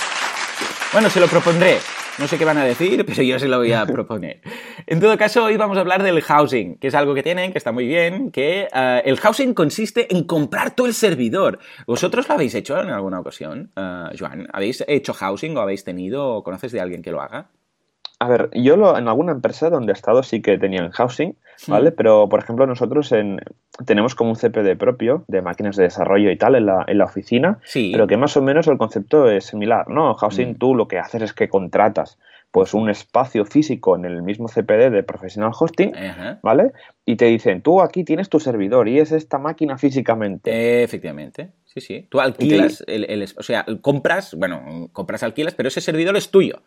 [0.92, 1.78] Bueno, se lo propondré.
[2.18, 4.42] No sé qué van a decir, pero yo se lo voy a proponer.
[4.88, 7.60] En todo caso, hoy vamos a hablar del housing, que es algo que tienen, que
[7.60, 11.60] está muy bien, que eh, el housing consiste en comprar todo el servidor.
[11.86, 14.48] ¿Vosotros lo habéis hecho en alguna ocasión, uh, Joan?
[14.52, 17.50] ¿Habéis hecho housing o habéis tenido o conoces de alguien que lo haga?
[18.20, 21.36] A ver, yo lo, en alguna empresa donde he estado sí que tenían housing,
[21.68, 21.92] ¿vale?
[21.92, 23.42] Pero, por ejemplo, nosotros en,
[23.86, 27.06] tenemos como un CPD propio de máquinas de desarrollo y tal en la, en la
[27.06, 27.90] oficina, sí.
[27.92, 30.14] pero que más o menos el concepto es similar, ¿no?
[30.14, 30.56] Housing mm.
[30.56, 32.18] tú lo que haces es que contratas
[32.52, 35.92] pues un espacio físico en el mismo CPD de Professional Hosting,
[36.42, 36.72] ¿vale?
[37.06, 40.82] Y te dicen, tú aquí tienes tu servidor y es esta máquina físicamente.
[40.82, 42.08] efectivamente, sí, sí.
[42.10, 46.62] Tú alquilas, el, o sea, compras, bueno, compras, alquilas, pero ese servidor es tuyo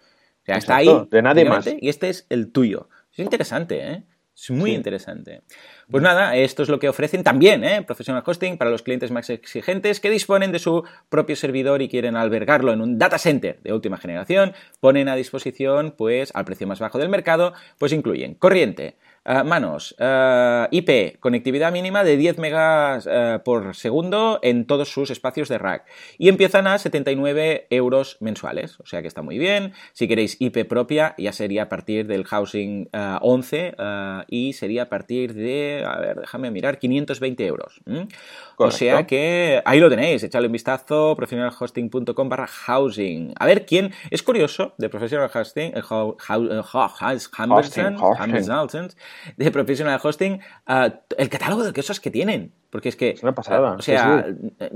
[0.49, 0.89] sea, está ahí.
[1.11, 1.69] De nadie más.
[1.81, 2.89] Y este es el tuyo.
[3.13, 4.05] Es interesante, ¿eh?
[4.41, 5.43] Es muy interesante.
[5.91, 7.83] Pues nada, esto es lo que ofrecen también, ¿eh?
[7.83, 12.15] Professional Hosting para los clientes más exigentes que disponen de su propio servidor y quieren
[12.15, 14.53] albergarlo en un data center de última generación.
[14.79, 18.97] Ponen a disposición, pues, al precio más bajo del mercado, pues incluyen corriente,
[19.31, 25.11] eh, manos, eh, IP, conectividad mínima de 10 megas eh, por segundo en todos sus
[25.11, 25.85] espacios de rack.
[26.17, 29.75] Y empiezan a 79 euros mensuales, o sea que está muy bien.
[29.93, 33.75] Si queréis IP propia, ya sería a partir del Housing 11
[34.29, 37.83] y sería a partir de, a ver, déjame mirar, 520 euros.
[38.57, 43.35] O sea que ahí lo tenéis, echadle un vistazo, professionalhosting.com barra housing.
[43.39, 45.73] A ver quién, es curioso, de Professional Hosting,
[49.37, 50.41] de Professional Hosting,
[51.17, 52.53] el catálogo de cosas que tienen.
[52.71, 53.11] Porque es que.
[53.11, 53.73] Es una pasada.
[53.73, 54.27] O sea,
[54.61, 54.71] eh,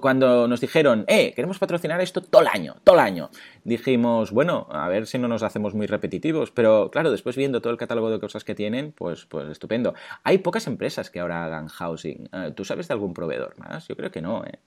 [0.00, 3.30] cuando nos dijeron, eh, queremos patrocinar esto todo el año, todo el año,
[3.64, 6.50] dijimos, bueno, a ver si no nos hacemos muy repetitivos.
[6.50, 9.94] Pero claro, después viendo todo el catálogo de cosas que tienen, pues, pues estupendo.
[10.24, 12.28] Hay pocas empresas que ahora hagan housing.
[12.32, 13.86] Eh, ¿Tú sabes de algún proveedor más?
[13.86, 14.58] Yo creo que no, ¿eh?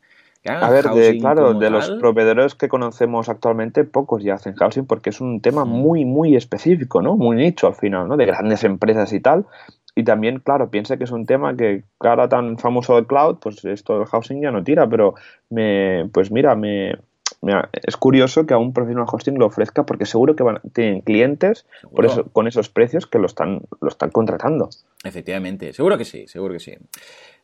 [0.45, 0.85] A ver,
[1.19, 5.65] claro, de los proveedores que conocemos actualmente, pocos ya hacen housing porque es un tema
[5.65, 7.15] muy, muy específico, ¿no?
[7.15, 8.17] Muy nicho al final, ¿no?
[8.17, 9.45] De grandes empresas y tal.
[9.93, 13.63] Y también, claro, piensa que es un tema que ahora tan famoso de cloud, pues
[13.65, 15.15] esto del housing ya no tira, pero
[15.49, 16.95] me, pues mira, me,
[17.87, 21.65] es curioso que a un profesional hosting lo ofrezca porque seguro que van, tienen clientes
[21.93, 24.69] por eso, con esos precios que lo están, lo están contratando.
[25.03, 26.77] Efectivamente, seguro que sí, seguro que sí.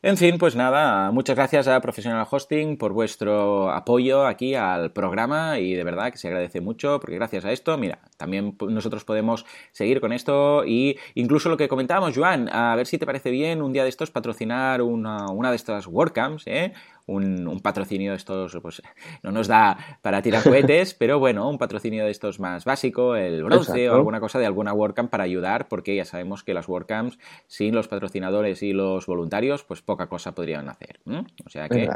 [0.00, 5.58] En fin, pues nada, muchas gracias a Professional Hosting por vuestro apoyo aquí al programa
[5.58, 9.44] y de verdad que se agradece mucho porque gracias a esto, mira, también nosotros podemos
[9.72, 13.60] seguir con esto y incluso lo que comentábamos, Joan, a ver si te parece bien
[13.60, 16.72] un día de estos patrocinar una, una de estas WordCamps, ¿eh?
[17.08, 18.82] un, patrocinio de estos, pues
[19.22, 23.42] no nos da para tirar cohetes, pero bueno, un patrocinio de estos más básico, el
[23.42, 27.18] bronce o alguna cosa de alguna WordCamp para ayudar, porque ya sabemos que las WordCamps,
[27.46, 31.00] sin los patrocinadores y los voluntarios, pues poca cosa podrían hacer.
[31.46, 31.88] O sea que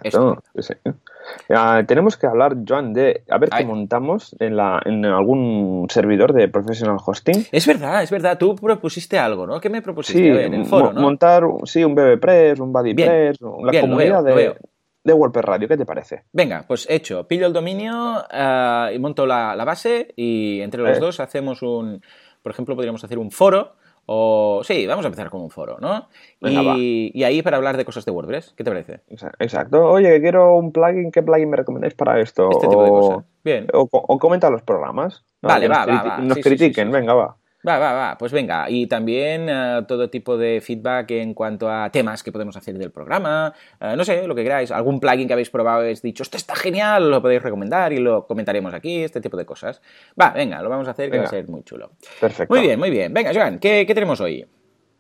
[1.87, 6.49] tenemos que hablar, Joan, de a ver qué montamos en, la, en algún servidor de
[6.49, 7.45] professional hosting.
[7.53, 8.39] Es verdad, es verdad.
[8.39, 9.61] Tú propusiste algo, ¿no?
[9.61, 10.47] ¿Qué me propusiste?
[10.47, 14.57] en el foro, montar, sí, un BBPress, un BuddyPress, la comunidad de
[15.05, 15.69] de WordPress Radio.
[15.69, 16.23] ¿Qué te parece?
[16.33, 17.27] Venga, pues hecho.
[17.27, 22.01] Pillo el dominio eh, y monto la, base y entre los dos hacemos un,
[22.41, 23.75] por ejemplo, podríamos hacer un foro
[24.07, 26.09] o sí, vamos a empezar con un foro, ¿no?
[26.41, 29.01] y, y, ahí para hablar de cosas de WordPress, ¿qué te parece?
[29.39, 29.91] Exacto.
[29.91, 32.51] Oye, quiero un plugin, ¿qué plugin me recomendáis para esto?
[32.51, 33.25] Este tipo de cosas.
[33.45, 33.67] Bien.
[33.73, 33.89] O,
[34.19, 35.25] comenta los programas.
[35.41, 37.37] Vale, va, va, va, Nos critiquen, venga, va.
[37.67, 38.69] Va, va, va, pues venga.
[38.69, 42.91] Y también uh, todo tipo de feedback en cuanto a temas que podemos hacer del
[42.91, 43.55] programa.
[43.81, 44.73] Uh, no sé, lo que queráis.
[44.73, 47.99] Algún plugin que habéis probado y habéis dicho, esto está genial, lo podéis recomendar y
[47.99, 49.81] lo comentaremos aquí, este tipo de cosas.
[50.21, 51.93] Va, venga, lo vamos a hacer, que va a ser muy chulo.
[52.21, 52.53] Perfecto.
[52.53, 53.15] Muy bien, muy bien.
[53.15, 54.45] Venga, Joan, ¿qué, qué tenemos hoy?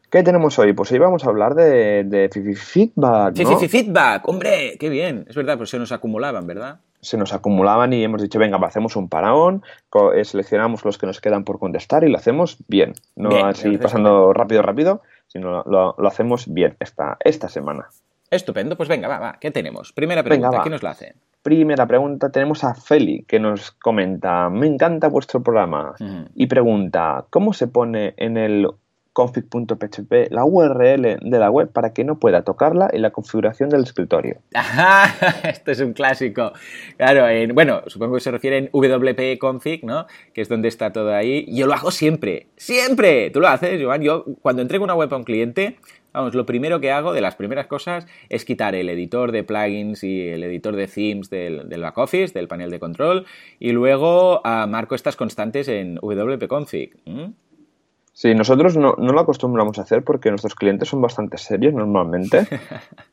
[0.09, 0.73] ¿Qué tenemos hoy?
[0.73, 3.37] Pues hoy vamos a hablar de, de feedback.
[3.39, 3.59] ¿no?
[3.59, 5.25] Feedback, hombre, qué bien.
[5.29, 6.81] Es verdad, pues se nos acumulaban, ¿verdad?
[7.03, 9.63] Se nos acumulaban y hemos dicho, venga, hacemos un paraón,
[10.15, 12.95] eh, seleccionamos los que nos quedan por contestar y lo hacemos bien.
[13.17, 17.89] No así pasando rápido, rápido, sino lo, hacemos bien esta, esta semana.
[18.31, 19.93] Estupendo, pues venga, va, va, ¿qué tenemos?
[19.93, 21.15] Primera pregunta, ¿quién nos la hace?
[21.43, 25.95] Primera pregunta, tenemos a Feli que nos comenta, me encanta vuestro programa
[26.35, 28.69] y pregunta, ¿cómo se pone en el
[29.13, 33.83] config.php la URL de la web para que no pueda tocarla en la configuración del
[33.83, 34.39] escritorio.
[35.45, 36.53] esto es un clásico.
[36.97, 40.07] Claro, bueno, supongo que se refiere en wp config, ¿no?
[40.33, 41.47] Que es donde está todo ahí.
[41.55, 43.31] Yo lo hago siempre, siempre.
[43.31, 44.03] Tú lo haces, Joan.
[44.03, 45.77] Yo cuando entrego una web a un cliente,
[46.13, 50.03] vamos, lo primero que hago de las primeras cosas es quitar el editor de plugins
[50.05, 53.27] y el editor de themes del, back office, del panel de control,
[53.59, 56.97] y luego ah, marco estas constantes en wp config.
[58.13, 62.47] Sí, nosotros no, no, lo acostumbramos a hacer porque nuestros clientes son bastante serios normalmente.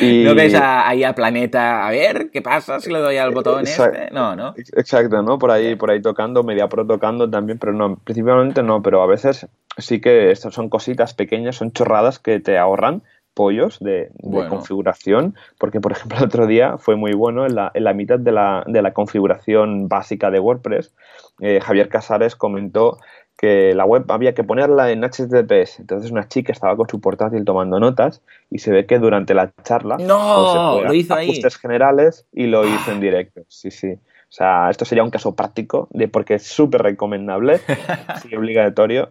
[0.00, 0.24] Y...
[0.24, 1.86] ¿No ves ahí al planeta?
[1.86, 4.10] A ver, ¿qué pasa si le doy al botón este?
[4.10, 4.54] No, ¿no?
[4.56, 5.38] Exacto, ¿no?
[5.38, 9.06] Por ahí, por ahí tocando, media pro tocando también, pero no, principalmente no, pero a
[9.06, 13.02] veces sí que estas son cositas pequeñas, son chorradas que te ahorran
[13.34, 14.10] pollos de,
[14.48, 18.18] configuración, porque por ejemplo el otro día fue muy bueno en la, en la mitad
[18.18, 20.92] de la, de la configuración básica de WordPress,
[21.40, 22.98] eh, Javier Casares comentó
[23.40, 25.80] que la web había que ponerla en HTTPS.
[25.80, 29.50] Entonces una chica estaba con su portátil tomando notas y se ve que durante la
[29.64, 33.40] charla no, pues, lo hizo ajustes generales y lo hizo en directo.
[33.48, 33.92] Sí, sí.
[33.92, 37.62] O sea, esto sería un caso práctico de porque es súper recomendable
[38.30, 39.08] y obligatorio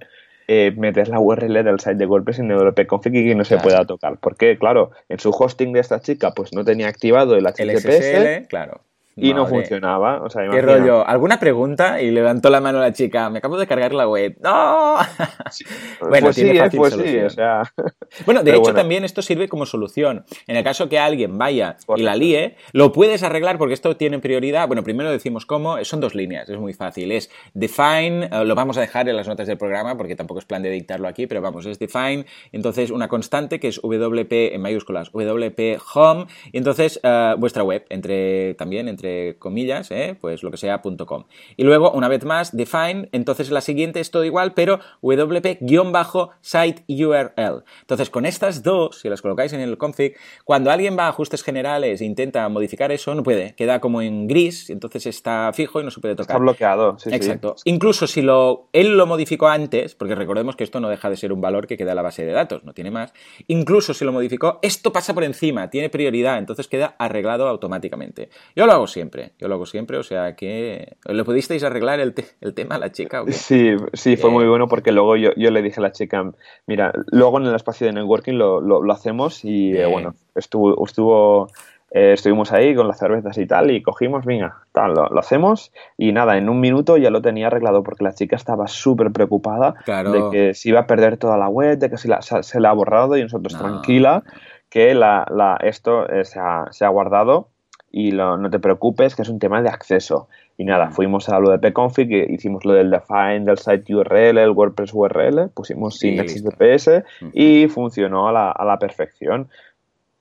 [0.47, 3.57] eh, meter la URL del site de WordPress en WP config y que no se
[3.57, 4.19] pueda tocar.
[4.19, 8.47] Porque, claro, en su hosting de esta chica pues no tenía activado el HTTPS.
[8.47, 8.81] claro
[9.21, 10.21] y no funcionaba.
[10.23, 11.05] O sea, ¿Qué rollo?
[11.05, 12.01] ¿Alguna pregunta?
[12.01, 13.29] Y levantó la mano la chica.
[13.29, 14.37] Me acabo de cargar la web.
[14.41, 14.97] ¡No!
[16.01, 17.63] bueno, pues tiene sí, fácil pues sí, o sea...
[18.25, 20.25] Bueno, de hecho también esto sirve como solución.
[20.47, 24.19] En el caso que alguien vaya y la líe, lo puedes arreglar porque esto tiene
[24.19, 24.67] prioridad.
[24.67, 25.83] Bueno, primero decimos cómo.
[25.85, 27.11] Son dos líneas, es muy fácil.
[27.11, 30.45] Es define, eh, lo vamos a dejar en las notas del programa porque tampoco es
[30.45, 32.25] plan de dictarlo aquí, pero vamos, es define.
[32.51, 36.25] Entonces una constante que es WP en mayúsculas, WP home.
[36.51, 39.08] Y entonces uh, vuestra web, entre también entre
[39.39, 40.17] comillas, ¿eh?
[40.19, 41.25] pues lo que sea, .com.
[41.57, 47.63] Y luego, una vez más, define, entonces la siguiente es todo igual, pero wp-site URL.
[47.81, 51.43] Entonces, con estas dos, si las colocáis en el config, cuando alguien va a ajustes
[51.43, 55.83] generales e intenta modificar eso, no puede, queda como en gris, entonces está fijo y
[55.83, 56.35] no se puede tocar.
[56.35, 57.55] Está bloqueado, sí, Exacto.
[57.65, 61.33] Incluso si lo, él lo modificó antes, porque recordemos que esto no deja de ser
[61.33, 63.13] un valor que queda en la base de datos, no tiene más,
[63.47, 68.29] incluso si lo modificó, esto pasa por encima, tiene prioridad, entonces queda arreglado automáticamente.
[68.55, 70.97] Yo lo hago siempre, yo lo hago siempre, o sea que...
[71.05, 73.23] ¿Le pudisteis arreglar el, el tema a la chica?
[73.29, 76.29] Sí, sí, fue muy bueno porque luego yo, yo, le dije a la chica,
[76.67, 80.85] mira, luego en el espacio de networking lo, lo, hacemos y eh, bueno, estuvo...
[80.85, 81.47] estuvo
[81.91, 86.11] eh, estuvimos ahí con las cervezas y tal y cogimos, venga, tal, lo, hacemos y
[86.11, 90.29] nada, en un minuto ya lo tenía arreglado porque la chica estaba súper preocupada de
[90.31, 92.73] que se iba a perder toda la web, de que se la, se la ha
[92.73, 94.21] borrado y nosotros tranquila
[94.69, 97.49] que la, la, esto eh, se, ha, se, ha, guardado
[97.91, 100.27] y no te preocupes que es un tema de acceso.
[100.57, 104.51] Y nada, fuimos a lo de pconfig, hicimos lo del define del site URL, el
[104.51, 109.49] WordPress URL, pusimos sin HTTPS y funcionó a la, a la perfección.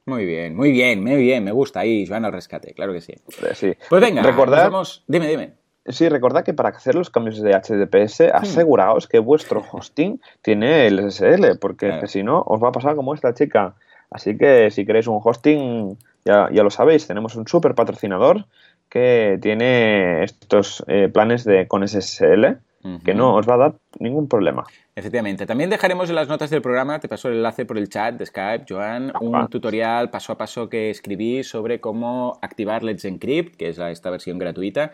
[0.07, 3.15] Muy bien, muy bien, muy bien, me gusta ahí, van al rescate, claro que sí.
[3.53, 3.75] sí.
[3.91, 4.73] Pues venga, recordad,
[5.07, 5.53] dime, dime.
[5.89, 8.37] Sí, recordad que para hacer los cambios de HTTPS, hmm.
[8.37, 13.15] aseguraos que vuestro hosting tiene el SSL, porque si no, os va a pasar como
[13.15, 13.75] esta chica.
[14.11, 18.47] Así que si queréis un hosting ya, ya lo sabéis, tenemos un super patrocinador
[18.89, 22.59] que tiene estos eh, planes de con SSL
[23.05, 24.65] que no os va a dar ningún problema.
[24.95, 25.47] Efectivamente.
[25.47, 28.25] También dejaremos en las notas del programa, te paso el enlace por el chat de
[28.25, 33.69] Skype, Joan, un tutorial paso a paso que escribí sobre cómo activar Let's Encrypt, que
[33.69, 34.93] es esta versión gratuita,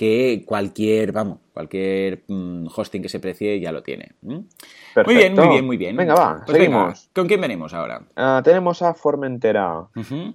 [0.00, 4.12] que cualquier, vamos, cualquier mm, hosting que se precie ya lo tiene.
[4.22, 4.46] Muy
[5.14, 5.94] bien, muy bien, muy bien.
[5.94, 7.10] Venga, va, pues seguimos.
[7.14, 8.00] ¿Con quién venimos ahora?
[8.16, 9.88] Ah, tenemos a Formentera,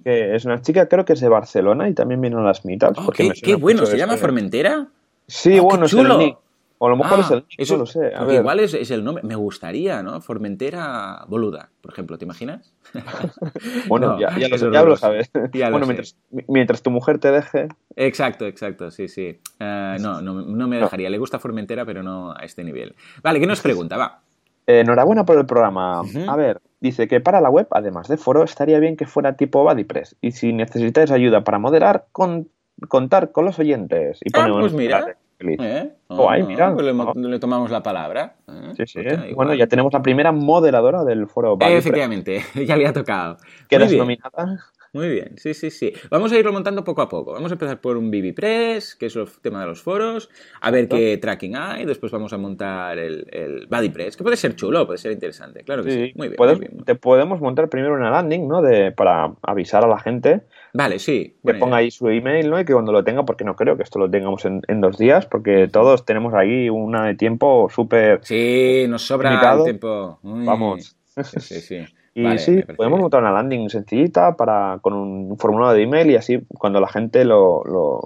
[0.04, 2.96] que es una chica, creo que es de Barcelona y también vino a las meetups.
[2.96, 4.86] Oh, qué, bueno, ¿se llama Formentera?
[5.26, 6.40] Sí, oh, bueno, chulo.
[6.86, 8.14] O a lo mejor Ah, es el eso- no lo sé.
[8.14, 8.36] A ver.
[8.36, 9.24] igual es, es el nombre.
[9.24, 10.20] Me gustaría, ¿no?
[10.20, 12.72] Formentera boluda, por ejemplo, ¿te imaginas?
[13.88, 15.30] Bueno, No, ya, ya lo, ya sabes.
[15.52, 17.66] Ya bueno, mientras, mientras tu mujer te deje.
[17.96, 19.40] Exacto, exacto, sí, sí.
[19.58, 21.10] Ah, no, no, no me dejaría.
[21.10, 22.94] Le gusta Formentera, pero no a este nivel.
[23.20, 23.96] Vale, ¿qué nos pregunta?
[23.96, 24.20] Va.
[24.68, 26.02] Eh, enhorabuena por el programa.
[26.28, 29.64] A ver, dice que para la web, además de foro, estaría bien que fuera tipo
[29.64, 30.14] BuddyPress.
[30.20, 32.48] Y si necesitáis ayuda para moderar, con-
[32.88, 34.20] contar con los oyentes.
[34.24, 35.16] Y Ah, pues mira.
[35.38, 35.58] Feliz.
[35.60, 35.92] ¿Eh?
[36.08, 36.72] Guay, mira.
[36.74, 37.12] pues le, Oh.
[37.14, 38.34] le tomamos la palabra.
[38.48, 38.72] ¿eh?
[38.76, 39.00] Sí, sí.
[39.02, 39.34] Pues.
[39.34, 41.78] Bueno, ya tenemos la primera moderadora del foro BuddyPress.
[41.78, 43.36] Efectivamente, ya le ha tocado.
[43.36, 44.60] Muy eres nominada.
[44.96, 45.92] Muy bien, sí, sí, sí.
[46.10, 47.32] Vamos a irlo montando poco a poco.
[47.34, 50.30] Vamos a empezar por un BBPress, que es el tema de los foros,
[50.62, 54.56] a ver qué tracking hay, después vamos a montar el, el BuddyPress, que puede ser
[54.56, 56.06] chulo, puede ser interesante, claro que sí.
[56.06, 56.84] Sí, Muy bien, puedes- muy bien.
[56.84, 58.62] Te podemos montar primero una landing, ¿no?
[58.62, 60.40] De, para avisar a la gente
[60.72, 61.36] Vale, sí.
[61.44, 61.76] que ponga idea.
[61.84, 62.58] ahí su email, ¿no?
[62.58, 64.96] Y que cuando lo tenga, porque no creo que esto lo tengamos en, en dos
[64.96, 68.20] días, porque todos tenemos ahí una de tiempo súper...
[68.22, 69.58] Sí, nos sobra Limitado.
[69.58, 70.18] el tiempo.
[70.22, 70.96] Vamos.
[71.40, 71.78] Sí, sí.
[72.18, 76.16] Y Vale, sí, podemos montar una landing sencillita para, con un formulario de email y
[76.16, 78.00] así cuando la gente lo, lo,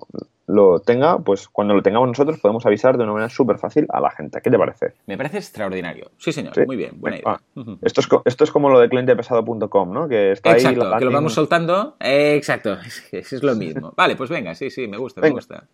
[0.48, 4.00] lo tenga, pues cuando lo tengamos nosotros podemos avisar de una manera súper fácil a
[4.00, 4.40] la gente.
[4.42, 4.94] ¿Qué te parece?
[5.06, 6.10] Me parece extraordinario.
[6.18, 6.56] Sí, señor.
[6.56, 6.62] Sí.
[6.66, 7.40] Muy bien, buena idea.
[7.82, 10.08] Esto es, esto es como lo de clientepesado.com, ¿no?
[10.08, 11.94] Que está ahí Exacto, la que lo landing- vamos soltando.
[12.00, 12.72] Eh, exacto,
[13.12, 13.94] es, es lo mismo.
[13.96, 15.68] Vale, pues venga, sí, sí, me gusta, me gusta.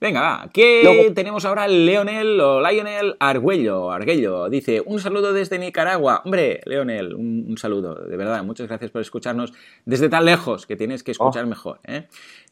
[0.00, 0.50] Venga, va.
[0.52, 1.66] ¿Qué Luego- tenemos ahora?
[1.66, 3.90] Leonel o Lionel Argüello.
[3.90, 6.20] Arguello dice: Un saludo desde Nicaragua.
[6.24, 8.42] Hombre, Leonel, un, un saludo, de verdad.
[8.44, 9.52] Muchas gracias por escucharnos
[9.86, 11.80] desde tan lejos que tienes que escuchar mejor.
[11.84, 12.04] ¿eh?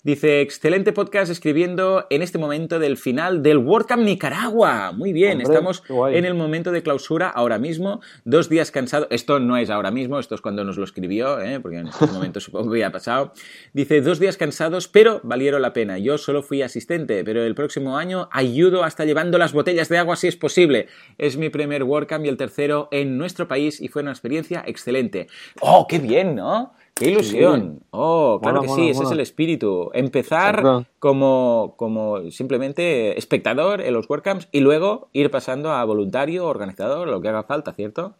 [0.04, 4.90] Dice: Excelente podcast escribiendo en este momento del final del WordCamp Nicaragua.
[4.90, 8.00] Muy bien, Hombre, estamos en el momento de clausura ahora mismo.
[8.24, 9.06] Dos días cansado.
[9.10, 11.60] Esto no es ahora mismo, esto es cuando nos lo escribió, ¿eh?
[11.60, 13.32] porque en estos momentos supongo que ya ha pasado.
[13.74, 15.98] Dice, dos días cansados, pero valieron la pena.
[15.98, 20.16] Yo solo fui asistente, pero el próximo año ayudo hasta llevando las botellas de agua
[20.16, 20.88] si es posible.
[21.16, 25.28] Es mi primer WordCamp y el tercero en nuestro país y fue una experiencia excelente.
[25.60, 26.72] ¡Oh, qué bien, ¿no?
[26.94, 27.80] ¡Qué ilusión!
[27.90, 28.90] ¡Oh, claro Mola, que mola, sí!
[28.90, 29.90] Ese es el espíritu.
[29.94, 37.08] Empezar como, como simplemente espectador en los WordCamps y luego ir pasando a voluntario, organizador,
[37.08, 38.14] lo que haga falta, ¿cierto?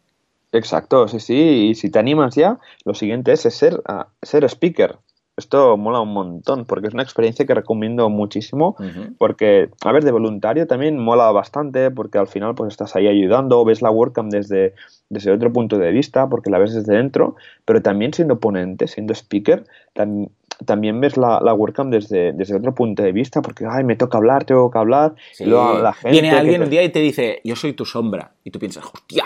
[0.53, 1.69] Exacto, sí, sí.
[1.71, 3.83] Y si te animas ya, lo siguiente es ser,
[4.23, 4.99] ser speaker.
[5.37, 8.77] Esto mola un montón porque es una experiencia que recomiendo muchísimo.
[8.79, 9.15] Ujú.
[9.17, 13.65] Porque, a ver, de voluntario también mola bastante porque al final pues estás ahí ayudando,
[13.65, 14.75] ves la WordCamp desde,
[15.09, 19.15] desde otro punto de vista porque la ves desde dentro, pero también siendo ponente, siendo
[19.15, 19.65] speaker,
[19.95, 20.29] tam-
[20.67, 24.19] también ves la, la WordCamp desde, desde otro punto de vista porque, ay, me toca
[24.19, 25.15] hablar, tengo que hablar.
[25.33, 25.45] Sí.
[25.45, 27.87] Y luego la gente Viene alguien te- un día y te dice, yo soy tu
[27.87, 28.33] sombra.
[28.45, 29.25] Y tú piensas, hostia,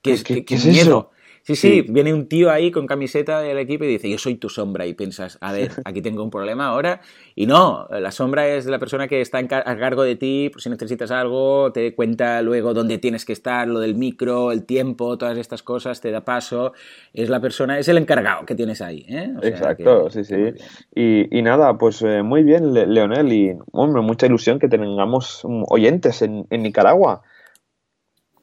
[0.00, 0.80] qué, ¿Qué- qué- qué- qué qué es miedo.
[0.80, 1.10] eso?
[1.42, 1.86] Sí, sí, Sí.
[1.92, 4.86] viene un tío ahí con camiseta del equipo y dice, yo soy tu sombra.
[4.86, 7.00] Y piensas, a ver, aquí tengo un problema ahora.
[7.34, 9.44] Y no, la sombra es la persona que está a
[9.78, 13.80] cargo de ti, por si necesitas algo, te cuenta luego dónde tienes que estar, lo
[13.80, 16.72] del micro, el tiempo, todas estas cosas, te da paso.
[17.14, 19.06] Es la persona, es el encargado que tienes ahí.
[19.08, 19.32] ¿eh?
[19.36, 20.62] O sea Exacto, que- sí, sí.
[20.94, 25.40] Y, y nada, pues eh, muy bien, Le- Leonel, y hombre, mucha ilusión que tengamos
[25.44, 27.22] mm, oyentes en, en Nicaragua,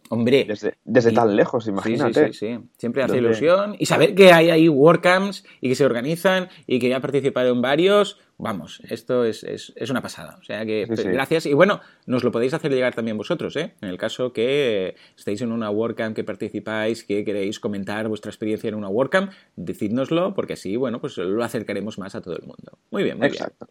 [0.10, 2.28] Hombre, desde, desde tan lejos, imagínate.
[2.34, 2.60] Sí, sí, sí.
[2.78, 3.76] Siempre hace ilusión.
[3.80, 7.52] Y saber que hay ahí WordCamps y que se organizan y que ya ha participado
[7.52, 10.38] en varios, vamos, esto es, es- es una pasada.
[10.39, 11.46] O sea que gracias.
[11.46, 13.74] Y bueno, nos lo podéis hacer llegar también vosotros, ¿eh?
[13.82, 18.70] En el caso que estéis en una WordCamp, que participáis, que queréis comentar vuestra experiencia
[18.70, 22.80] en una WordCamp, decídnoslo porque así, bueno, pues lo acercaremos más a todo el mundo.
[22.89, 23.67] Muy bien, muy Exacto.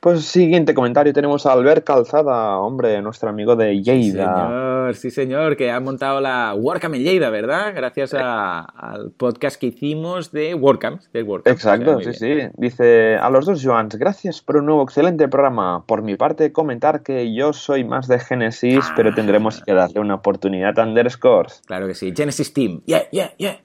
[0.00, 3.84] Pues siguiente comentario tenemos a Albert Calzada, hombre, nuestro amigo de bien.
[3.84, 4.34] Lleida.
[4.34, 7.72] Señor, sí, señor, que ha montado la WordCamp en Lleida, ¿verdad?
[7.74, 11.10] Gracias a- al podcast que hicimos de WordCamps.
[11.12, 11.22] de.
[11.22, 12.50] O sea, Exacto, sí, bien.
[12.50, 12.54] sí.
[12.58, 15.84] Dice a los dos Joans, gracias por un nuevo excelente programa.
[15.86, 18.92] Por mi parte, comentar que yo soy más de Genesis, Ah.
[18.96, 21.62] pero tendremos que darle una oportunidad a Underscores.
[21.66, 22.12] Claro que sí.
[22.16, 22.82] Genesis Team.
[22.86, 23.60] Yeah, yeah, yeah.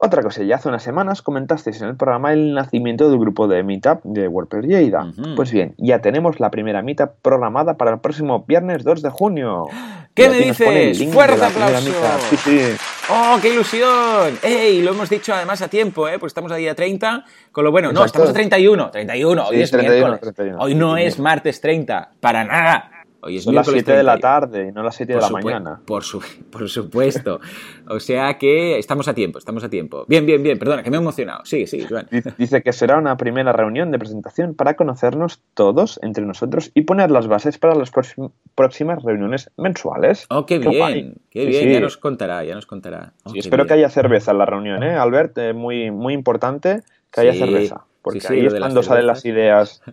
[0.00, 3.64] Otra cosa, ya hace unas semanas comentasteis en el programa el nacimiento del grupo de
[3.64, 5.10] Meetup de WordPress Lleida.
[5.34, 9.66] Pues bien, ya tenemos la primera Meetup programada para el próximo viernes 2 de junio.
[10.14, 11.12] ¿Qué me dices?
[11.12, 11.92] ¡Fuerte aplauso!
[12.30, 12.60] Sí, sí.
[13.10, 14.38] ¡Oh, qué ilusión!
[14.42, 14.82] ¡Ey!
[14.82, 16.18] Lo hemos dicho además a tiempo, ¿eh?
[16.18, 17.92] Pues estamos a día 30, con lo bueno.
[17.92, 18.90] No, estamos a 31.
[18.90, 20.34] 31, hoy Sí, es 31, miércoles.
[20.34, 20.58] 31.
[20.62, 22.90] Hoy no es martes 30, para nada.
[23.20, 24.20] Hoy es Son las miércoles 7 de la 31.
[24.20, 25.80] tarde y no las 7 de la mañana.
[25.84, 27.40] Por, su- por supuesto.
[27.88, 30.04] O sea que estamos a tiempo, estamos a tiempo.
[30.06, 30.56] Bien, bien, bien.
[30.58, 31.44] Perdona, que me he emocionado.
[31.44, 32.06] Sí, sí, Joan.
[32.38, 37.10] Dice- que será una primera reunión de presentación para conocernos todos entre nosotros y poner
[37.10, 40.26] las bases para las próxim- próximas reuniones mensuales.
[40.30, 41.14] Oh, qué Qué bien, guay.
[41.30, 41.62] qué bien.
[41.64, 41.72] sí.
[41.72, 43.14] Ya nos contará, ya nos contará.
[43.24, 43.68] Oh, Sí, espero bien.
[43.68, 45.36] que haya cerveza en la reunión, ¿eh, Albert?
[45.38, 47.84] Eh, muy, muy importante que haya Sí, cerveza.
[48.00, 49.82] Porque ahí es cuando salen las ideas.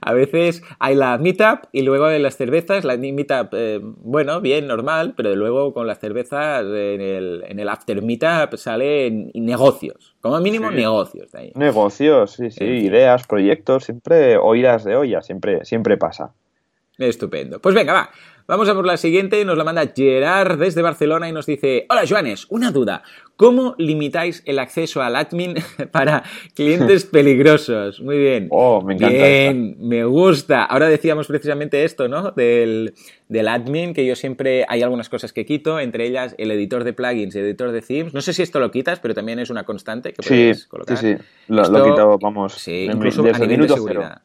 [0.00, 4.66] A veces hay la meetup y luego en las cervezas, la meetup, eh, bueno, bien,
[4.66, 10.40] normal, pero luego con las cervezas en el, en el after meetup salen negocios, como
[10.40, 11.52] mínimo negocios de ahí.
[11.54, 16.32] Negocios, sí, sí, ideas, proyectos, siempre oídas de olla, siempre, siempre pasa.
[16.98, 17.60] Estupendo.
[17.60, 18.10] Pues venga, va.
[18.46, 22.02] Vamos a por la siguiente, nos la manda Gerard desde Barcelona y nos dice, hola
[22.08, 23.02] Joanes, una duda,
[23.36, 25.54] ¿cómo limitáis el acceso al admin
[25.92, 26.24] para
[26.54, 28.00] clientes peligrosos?
[28.00, 28.48] Muy bien.
[28.50, 29.16] Oh, me encanta.
[29.16, 30.64] Bien, me gusta.
[30.64, 32.32] Ahora decíamos precisamente esto, ¿no?
[32.32, 32.94] Del,
[33.48, 37.34] admin, que yo siempre hay algunas cosas que quito, entre ellas el editor de plugins
[37.36, 38.12] y el editor de themes.
[38.12, 40.96] No sé si esto lo quitas, pero también es una constante que puedes colocar.
[40.96, 44.22] Sí, sí, lo, he quitado, vamos, sí, incluso a nivel de seguridad.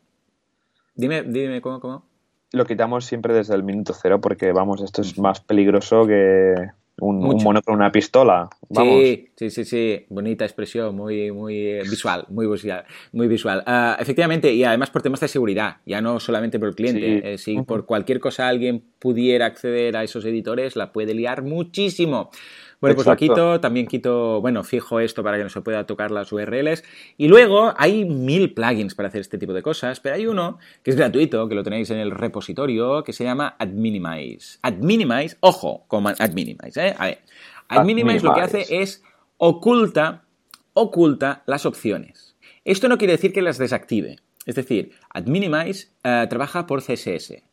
[0.96, 2.17] Dime, dime, ¿cómo, cómo?
[2.52, 6.56] Lo quitamos siempre desde el minuto cero porque, vamos, esto es más peligroso que
[7.00, 8.50] un, mono con una pistola.
[8.70, 9.02] Vamos.
[9.02, 12.86] Sí, sí, sí, sí, bonita expresión, muy, muy visual, muy visual.
[13.12, 13.64] Muy visual.
[13.68, 17.34] Ah, efectivamente, y además por temas de seguridad, ya no solamente por el cliente.
[17.34, 22.32] Eh, si por cualquier cosa alguien pudiera acceder a esos editores, la puede liar muchísimo.
[22.80, 26.12] Bueno, pues lo quito, también quito, bueno, fijo esto para que no se pueda tocar
[26.12, 26.84] las URLs.
[27.18, 30.92] Y luego hay mil plugins para hacer este tipo de cosas, pero hay uno que
[30.92, 34.60] es gratuito, que lo tenéis en el repositorio, que se llama AdMinimize.
[34.62, 36.96] AdMinimize, ojo con AdMinimize, ¿eh?
[37.00, 37.20] A ver,
[37.68, 39.04] AdMinimize lo que hace es
[39.38, 40.26] oculta,
[40.74, 42.36] oculta las opciones.
[42.64, 44.18] Esto no quiere decir que las desactive.
[44.46, 47.47] Es decir, AdMinimize eh, trabaja por CSS.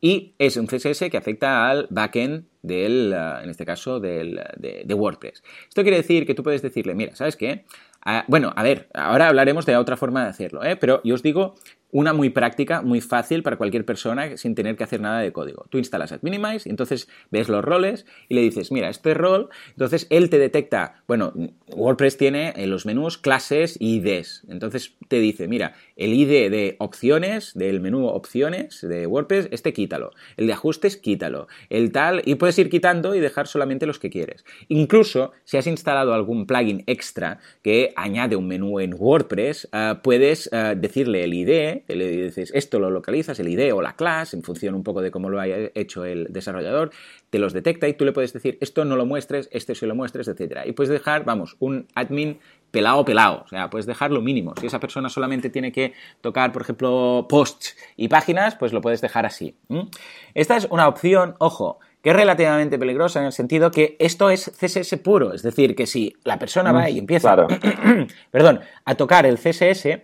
[0.00, 4.82] Y es un CSS que afecta al backend del, eh, en este caso, del, de,
[4.84, 5.42] de, WordPress.
[5.68, 7.64] Esto quiere decir que tú puedes decirle, mira, ¿sabes qué?
[8.02, 10.76] Ah, bueno, a ver, ahora hablaremos de otra forma de hacerlo, ¿eh?
[10.76, 11.54] pero yo os digo
[11.92, 15.66] una muy práctica, muy fácil para cualquier persona sin tener que hacer nada de código.
[15.70, 20.06] Tú instalas AdMinimize y entonces ves los roles y le dices, mira, este rol, entonces
[20.10, 21.32] él te detecta, bueno,
[21.68, 24.44] WordPress tiene en los menús clases y IDs.
[24.48, 30.12] Entonces te dice, mira, el ID de opciones, del menú opciones de WordPress, este quítalo.
[30.36, 31.48] El de ajustes, quítalo.
[31.68, 34.44] El tal, y puedes ir quitando y dejar solamente los que quieres.
[34.68, 40.48] Incluso si has instalado algún plugin extra que añade un menú en WordPress, ah, puedes
[40.52, 44.42] ah, decirle el ID le dices esto lo localizas, el ID o la clase, en
[44.42, 46.90] función un poco de cómo lo haya hecho el desarrollador,
[47.30, 49.94] te los detecta y tú le puedes decir esto no lo muestres, este sí lo
[49.94, 50.66] muestres, etcétera.
[50.66, 52.38] Y puedes dejar, vamos, un admin
[52.70, 54.54] pelado pelado, o sea, puedes dejar lo mínimo.
[54.60, 59.00] Si esa persona solamente tiene que tocar, por ejemplo, posts y páginas, pues lo puedes
[59.00, 59.56] dejar así.
[60.34, 64.50] Esta es una opción, ojo, que es relativamente peligrosa en el sentido que esto es
[64.58, 67.36] CSS puro, es decir, que si la persona va y empieza,
[68.30, 70.00] perdón, a tocar el CSS,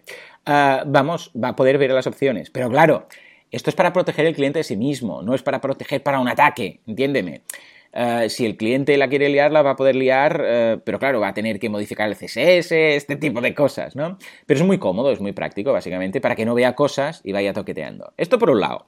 [0.47, 2.51] Ah, vamos, va a poder ver las opciones.
[2.51, 3.09] Pero claro,
[3.51, 6.28] esto es para proteger el cliente de sí mismo, no es para proteger para un
[6.28, 7.42] ataque, entiéndeme.
[7.92, 11.20] Ah, si el cliente la quiere liar, la va a poder liar, ah, pero claro,
[11.20, 14.18] va a tener que modificar el CSS, este tipo de cosas, ¿no?
[14.47, 17.53] Pero es muy cómodo, es muy práctico, básicamente, para que no vea cosas y vaya
[17.53, 18.12] toqueteando.
[18.16, 18.86] Esto por un lado.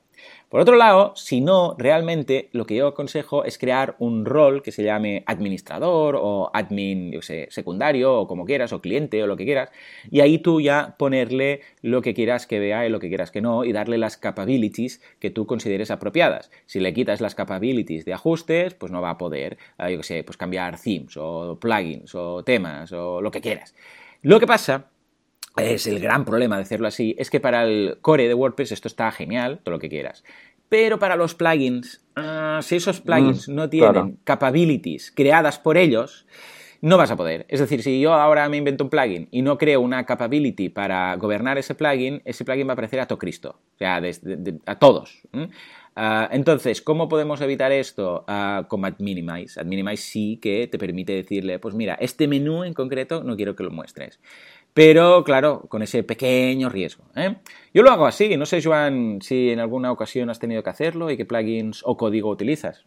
[0.49, 4.73] Por otro lado, si no, realmente lo que yo aconsejo es crear un rol que
[4.73, 9.37] se llame administrador o admin yo sé, secundario o como quieras, o cliente o lo
[9.37, 9.71] que quieras,
[10.11, 13.43] y ahí tú ya ponerle lo que quieras que vea y lo que quieras que
[13.43, 16.51] no, y darle las capabilities que tú consideres apropiadas.
[16.65, 20.25] Si le quitas las capabilities de ajustes, pues no va a poder, eh, yo sé,
[20.25, 23.75] pues cambiar themes o plugins o temas o lo que quieras.
[24.23, 24.91] Lo que pasa
[25.61, 28.89] es el gran problema de hacerlo así, es que para el core de WordPress esto
[28.89, 30.25] está genial, todo lo que quieras.
[30.69, 36.27] Pero para los plugins, ah, si esos plugins mm, no tienen capabilities creadas por ellos,
[36.81, 37.47] no vas a poder.
[37.49, 41.15] Es decir, si yo ahora me invento un plugin y no creo una capability para
[41.17, 44.01] gobernar ese plugin, ese plugin va a aparecer a todo Cristo, o sea,
[44.67, 45.23] a todos.
[46.01, 48.25] Ah, entonces, ¿cómo podemos evitar esto?
[48.29, 49.59] Uh, con AdMinimize.
[49.59, 53.65] AdMinimize sí que te permite decirle, pues mira, este menú en concreto no quiero que
[53.65, 54.21] lo muestres.
[54.75, 57.05] Pero, claro, con ese pequeño riesgo.
[57.17, 57.37] ¿eh?
[57.75, 58.37] Yo lo hago así.
[58.37, 61.97] No sé, Joan, si en alguna ocasión has tenido que hacerlo y qué plugins o
[61.97, 62.85] código utilizas.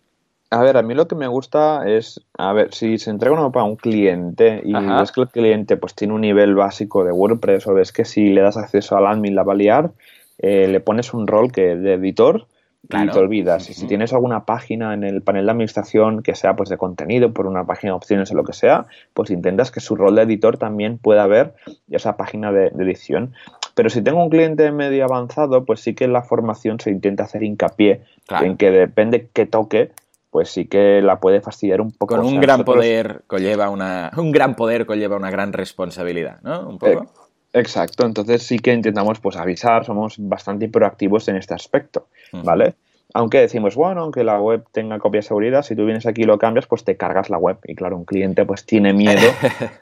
[0.53, 3.51] A ver, a mí lo que me gusta es, a ver, si se entrega una
[3.51, 7.67] para un cliente y ves que el cliente pues tiene un nivel básico de WordPress
[7.67, 9.91] o ves que si le das acceso al admin la va a liar,
[10.39, 12.47] eh, le pones un rol que de editor
[12.83, 13.69] y te olvidas.
[13.69, 17.33] Y si tienes alguna página en el panel de administración que sea pues de contenido,
[17.33, 20.23] por una página de opciones o lo que sea, pues intentas que su rol de
[20.23, 21.53] editor también pueda ver
[21.89, 23.33] esa página de, edición.
[23.75, 27.23] Pero si tengo un cliente medio avanzado, pues sí que en la formación se intenta
[27.23, 28.01] hacer hincapié
[28.41, 29.91] en que depende qué toque,
[30.29, 32.15] pues sí que la puede fastidiar un poco.
[32.15, 36.67] Con un gran poder conlleva una un gran poder conlleva una gran responsabilidad, ¿no?
[36.67, 37.11] Un poco.
[37.53, 42.75] Exacto, entonces sí que intentamos pues avisar, somos bastante proactivos en este aspecto, ¿vale?
[43.13, 46.25] aunque decimos, bueno, aunque la web tenga copia de seguridad, si tú vienes aquí y
[46.25, 47.57] lo cambias, pues te cargas la web.
[47.65, 49.21] Y claro, un cliente pues tiene miedo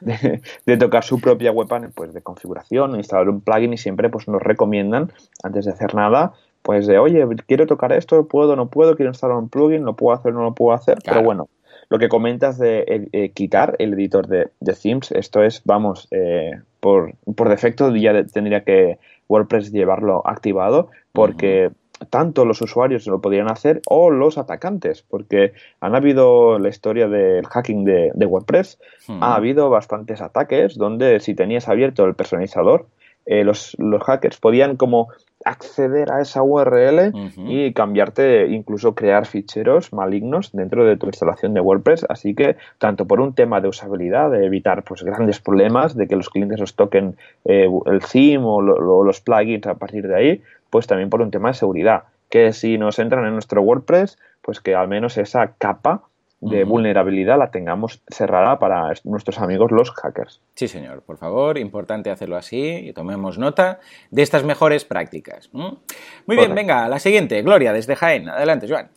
[0.00, 4.42] de, tocar su propia web pues, de configuración, instalar un plugin y siempre pues nos
[4.42, 5.12] recomiendan,
[5.42, 9.36] antes de hacer nada, pues de, oye, quiero tocar esto, puedo, no puedo, quiero instalar
[9.36, 11.48] un plugin, lo puedo hacer, no lo puedo hacer, pero bueno,
[11.88, 14.50] lo que comentas de eh, eh, quitar el editor de,
[14.82, 21.70] themes, esto es, vamos, eh, por, por, defecto ya tendría que WordPress llevarlo activado porque
[22.08, 27.46] tanto los usuarios lo podrían hacer o los atacantes, porque han habido la historia del
[27.46, 28.78] hacking de, WordPress,
[29.20, 32.86] ha habido bastantes ataques donde si tenías abierto el personalizador,
[33.26, 35.08] eh, los, los, hackers podían como
[35.44, 37.12] acceder a esa URL
[37.46, 42.04] y cambiarte, incluso crear ficheros malignos dentro de tu instalación de WordPress.
[42.08, 46.16] Así que, tanto por un tema de usabilidad, de evitar pues grandes problemas, de que
[46.16, 50.42] los clientes os toquen eh, el theme o, o los plugins a partir de ahí,
[50.68, 54.60] pues también por un tema de seguridad, que si nos entran en nuestro WordPress, pues
[54.60, 56.02] que al menos esa capa
[56.40, 60.40] de vulnerabilidad la tengamos cerrada para nuestros amigos los hackers.
[60.54, 63.80] Sí, señor, por favor, importante hacerlo así y tomemos nota
[64.10, 65.50] de estas mejores prácticas.
[65.52, 68.28] Muy bien, venga, la siguiente, Gloria, desde Jaén.
[68.28, 68.88] Adelante, Joan.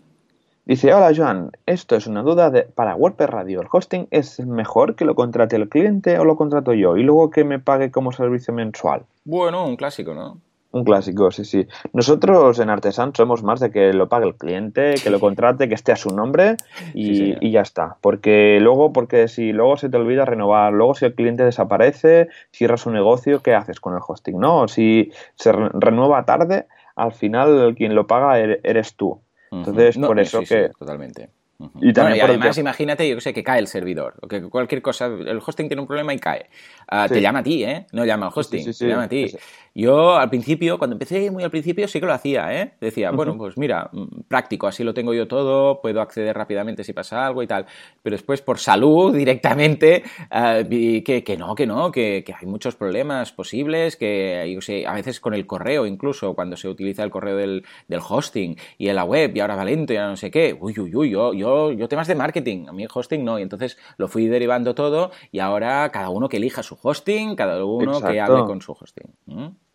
[0.65, 3.59] Dice, hola Joan, esto es una duda de, para WordPress Radio.
[3.59, 7.29] ¿El hosting es mejor que lo contrate el cliente o lo contrato yo y luego
[7.29, 9.03] que me pague como servicio mensual?
[9.25, 10.39] Bueno, un clásico, ¿no?
[10.73, 11.67] Un clásico, sí, sí.
[11.93, 15.75] Nosotros en Artesan somos más de que lo pague el cliente, que lo contrate, que
[15.75, 16.57] esté a su nombre
[16.95, 17.97] y, ya está.
[18.01, 22.81] Porque luego, porque si luego se te olvida renovar, luego si el cliente desaparece, cierras
[22.81, 24.39] su negocio, ¿qué haces con el hosting?
[24.39, 26.65] No, si se renueva tarde,
[26.95, 29.21] al final quien lo paga er-, eres tú.
[29.51, 30.71] Entonces, por eso que...
[30.79, 31.29] totalmente.
[31.79, 35.05] Y, también además, imagínate, yo que sé, que cae el servidor, o que cualquier cosa,
[35.05, 36.49] el hosting tiene un problema y cae.
[36.87, 37.85] Ah, te llama a ti, ¿eh?
[37.91, 39.31] No llama al hosting, te llama a ti.
[39.75, 42.73] Yo al principio, cuando empecé muy al principio, sí que lo hacía, ¿eh?
[42.79, 46.93] Decía, bueno, pues mira, mm, práctico, así lo tengo yo todo, puedo acceder rápidamente si
[46.93, 47.65] pasa algo y tal.
[48.03, 52.45] Pero después, por salud, directamente, ah, vi que, que, no, que no, que, que, hay
[52.45, 57.03] muchos problemas posibles, que yo sé, a veces con el correo, incluso cuando se utiliza
[57.03, 60.15] el correo del, del hosting y en la web, y ahora va lento, y no
[60.15, 60.55] sé qué.
[60.59, 63.39] Uy, uy, uy, yo, yo, yo temas de marketing, a mí hosting no.
[63.39, 67.63] Y entonces lo fui derivando todo y ahora cada uno que elija su hosting, cada
[67.63, 69.13] uno que hable con su hosting.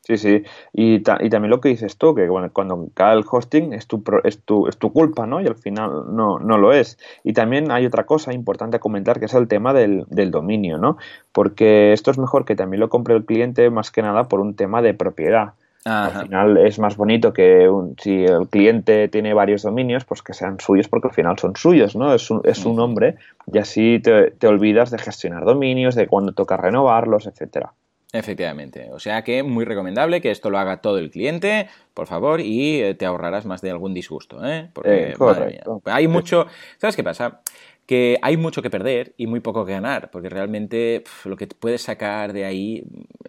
[0.08, 0.42] Sí, sí.
[0.72, 4.02] Y, y, también lo que dices tú, que bueno, cuando cae el hosting es tu,
[4.24, 5.42] es tu, es tu culpa, ¿no?
[5.42, 6.98] Y al final no, no lo es.
[7.24, 10.78] Y también hay otra cosa importante a comentar, que es el tema del, del dominio,
[10.78, 10.96] ¿no?
[11.30, 14.54] Porque esto es mejor que también lo compre el cliente más que nada por un
[14.54, 15.52] tema de propiedad.
[15.88, 17.70] Al final es más bonito que
[18.00, 21.96] si el cliente tiene varios dominios, pues que sean suyos porque al final son suyos,
[21.96, 22.14] ¿no?
[22.14, 23.16] Es un, es un nombre
[23.52, 27.72] y así te, te olvidas de gestionar dominios, de cuándo toca renovarlos, etcétera.
[28.12, 28.88] Efectivamente.
[28.92, 32.80] O sea que muy recomendable que esto lo haga todo el cliente, por favor, y
[32.80, 34.70] eh, te ahorrarás más de algún disgusto, ¿eh?
[34.72, 36.46] Porque, eh, hay mucho...
[36.78, 37.40] ¿Sabes qué pasa?
[37.88, 41.80] Que hay mucho que perder y muy poco que ganar, porque realmente lo que puedes
[41.80, 42.84] sacar de ahí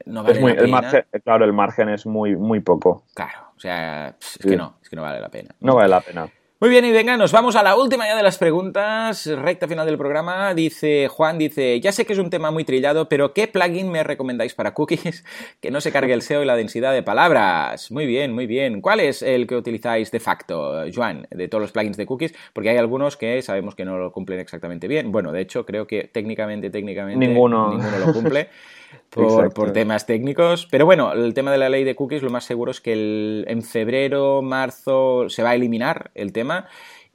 [0.05, 1.05] no vale la pena.
[1.23, 3.05] claro, el margen es muy, muy poco.
[3.13, 5.55] Claro, o sea, es que no, es que no vale la pena.
[5.61, 6.29] No vale la pena.
[6.61, 9.85] Muy bien, y venga, nos vamos a la última ya de las preguntas, recta final
[9.85, 10.53] del programa.
[10.53, 14.03] Dice Juan, dice, ya sé que es un tema muy trillado, pero ¿qué plugin me
[14.03, 15.23] recomendáis para cookies
[15.61, 17.91] que no se cargue el SEO y la densidad de palabras?
[17.91, 18.81] Muy bien, muy bien.
[18.81, 22.33] ¿Cuál es el que utilizáis de facto, Juan, de todos los plugins de cookies?
[22.51, 25.13] Porque hay algunos que sabemos que no lo cumplen exactamente bien.
[25.13, 28.49] Bueno, de hecho, creo que técnicamente, técnicamente, ninguno, ninguno lo cumple.
[29.09, 30.67] por, temas técnicos.
[30.69, 33.63] Pero bueno, el tema de la ley de cookies, lo más seguro es que en
[33.63, 36.63] febrero, marzo se va a eliminar el tema né?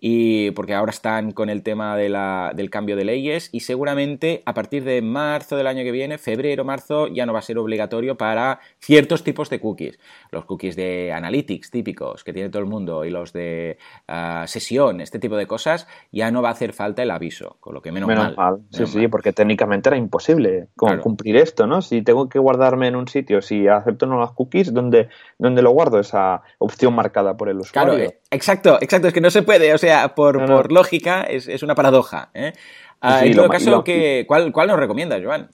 [0.06, 4.42] Y porque ahora están con el tema de la, del cambio de leyes y seguramente
[4.44, 7.56] a partir de marzo del año que viene, febrero, marzo, ya no va a ser
[7.56, 9.98] obligatorio para ciertos tipos de cookies.
[10.30, 15.00] Los cookies de analytics típicos que tiene todo el mundo y los de ah, sesión,
[15.00, 17.90] este tipo de cosas, ya no va a hacer falta el aviso, con lo que
[17.90, 18.58] menos, menos mal.
[18.72, 20.68] Sí, sí, porque técnicamente era imposible
[21.00, 21.80] cumplir esto, ¿no?
[21.80, 25.98] Si tengo que guardarme en un sitio, si acepto nuevas cookies, ¿dónde, ¿dónde lo guardo
[25.98, 27.94] esa opción marcada por el usuario?
[27.94, 32.30] Claro, exacto, exacto, es que no se puede, o sea, por, lógica, es, una paradoja.
[32.34, 32.52] ¿eh?
[33.00, 33.84] Ah, en todo caso,
[34.26, 35.48] ¿cuál, ¿cuál nos recomiendas, Joan?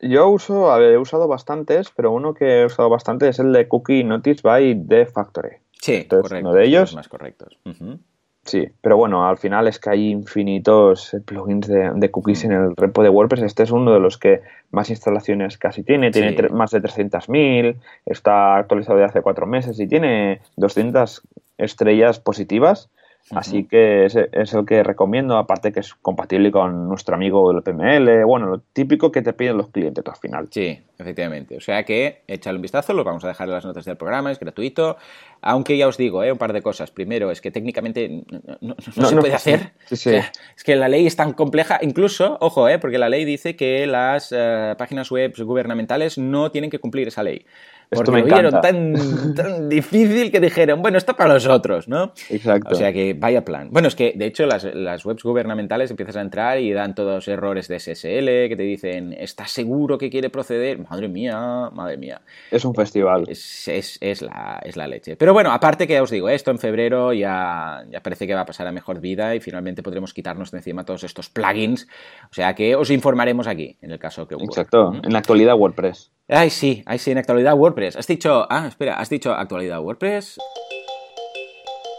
[0.00, 4.02] Yo uso, he usado bastantes, pero uno que he usado bastante es el de Cookie
[4.02, 5.56] Notice by The Factory.
[5.72, 6.48] Sí, correcto.
[6.48, 6.94] Uno de ellos.
[6.94, 7.58] más correctos.
[8.44, 13.02] Sí, pero bueno, al final es que hay infinitos plugins de, cookies en el repo
[13.02, 13.42] de WordPress.
[13.42, 16.10] Este es uno de los que más instalaciones casi tiene.
[16.10, 17.76] Tiene más de 300.000,
[18.06, 21.22] está actualizado de hace cuatro meses y tiene 200
[21.58, 22.88] estrellas positivas.
[23.30, 27.62] Así que es, es, el que recomiendo, aparte que es compatible con nuestro amigo el
[27.62, 30.48] PML, bueno, lo típico que te piden los clientes al final.
[30.50, 31.56] Sí, Efectivamente.
[31.56, 34.30] O sea que échale un vistazo, lo vamos a dejar en las notas del programa,
[34.30, 34.98] es gratuito.
[35.40, 36.30] Aunque ya os digo, ¿eh?
[36.30, 36.90] un par de cosas.
[36.90, 38.22] Primero, es que técnicamente
[38.60, 39.72] no, se puede hacer.
[39.90, 42.78] es que la ley es tan compleja, incluso, ojo, ¿eh?
[42.78, 47.22] porque la ley dice que las eh, páginas web gubernamentales no tienen que cumplir esa
[47.22, 47.46] ley.
[47.90, 52.12] Porque lo vieron tan, tan, difícil que dijeron, bueno, esto para los otros, ¿no?
[52.28, 52.70] Exacto.
[52.70, 53.68] O sea que vaya plan.
[53.72, 57.26] Bueno, es que de hecho las, las webs gubernamentales empiezas a entrar y dan todos
[57.26, 60.78] errores de SSL que te dicen, ¿estás seguro que quiere proceder?
[60.90, 62.20] Madre mía, madre mía.
[62.50, 63.24] Es un festival.
[63.28, 65.14] Es, es, es, la, es la leche.
[65.14, 68.44] Pero bueno, aparte que os digo, esto en febrero ya, ya parece que va a
[68.44, 71.86] pasar a mejor vida y finalmente podremos quitarnos de encima todos estos plugins.
[72.28, 74.50] O sea que os informaremos aquí, en el caso que ocurra.
[74.50, 76.10] Exacto, en la actualidad WordPress.
[76.26, 77.94] Ay, sí, ay, sí, en actualidad WordPress.
[77.94, 80.38] Has dicho, ah, espera, has dicho actualidad WordPress.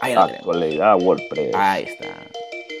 [0.02, 1.54] Ahí la Actualidad WordPress.
[1.54, 2.08] Ahí está.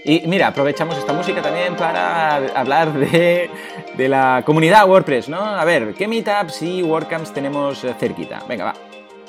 [0.04, 3.48] Y mira, aprovechamos esta música también para hablar de,
[3.96, 5.38] de, la comunidad WordPress, ¿no?
[5.38, 8.42] A ver, ¿qué meetups y WordCamps tenemos cerquita?
[8.48, 8.74] Venga, va.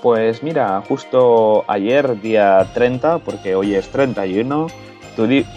[0.02, 4.68] Pues mira, justo ayer, día 30, porque hoy es 31,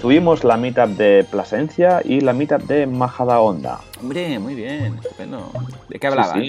[0.00, 3.80] tuvimos la meetup de Plasencia y la meetup de Majadahonda.
[4.00, 5.50] Hombre, muy bien, estupendo.
[5.88, 6.42] ¿De qué hablaban?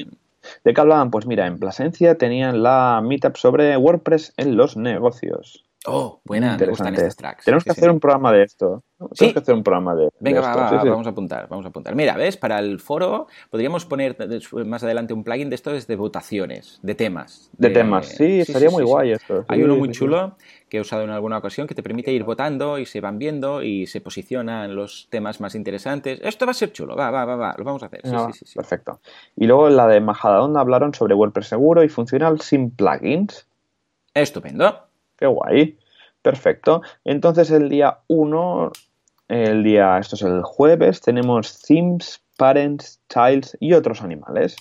[0.63, 1.09] ¿De qué hablaban?
[1.09, 5.66] Pues mira, en Plasencia tenían la meetup sobre WordPress en los negocios.
[5.89, 7.45] Oh, buena, me gustan estos tracks.
[7.45, 8.83] Tenemos que hacer un programa de esto.
[9.15, 10.59] Tenemos que hacer un programa de, Venga, esto.
[10.59, 11.95] Va, vamos a apuntar, vamos a apuntar.
[11.95, 12.35] Mira, ¿ves?
[12.35, 14.17] Para el foro podríamos poner
[14.65, 17.49] más adelante un plugin de estos de votaciones, de temas.
[17.53, 19.45] De, temas, sí, estaría muy guay esto.
[19.47, 20.35] Hay uno muy chulo
[20.67, 23.63] que he usado en alguna ocasión que te permite ir votando y se van viendo
[23.63, 26.19] y se posicionan los temas más interesantes.
[26.21, 27.55] Esto va a ser chulo, va, va, va, va.
[27.57, 28.01] lo vamos a hacer.
[28.03, 28.99] Sí, sí, sí, Perfecto.
[29.37, 33.47] Y luego en la de Majadahonda hablaron sobre WordPress seguro y funcional sin plugins.
[34.13, 34.86] Estupendo.
[35.17, 35.77] Qué guay.
[36.21, 36.81] Perfecto.
[37.03, 38.71] Entonces el día 1,
[39.29, 44.55] el día, esto es el jueves, tenemos themes, parents, childs y otros animales.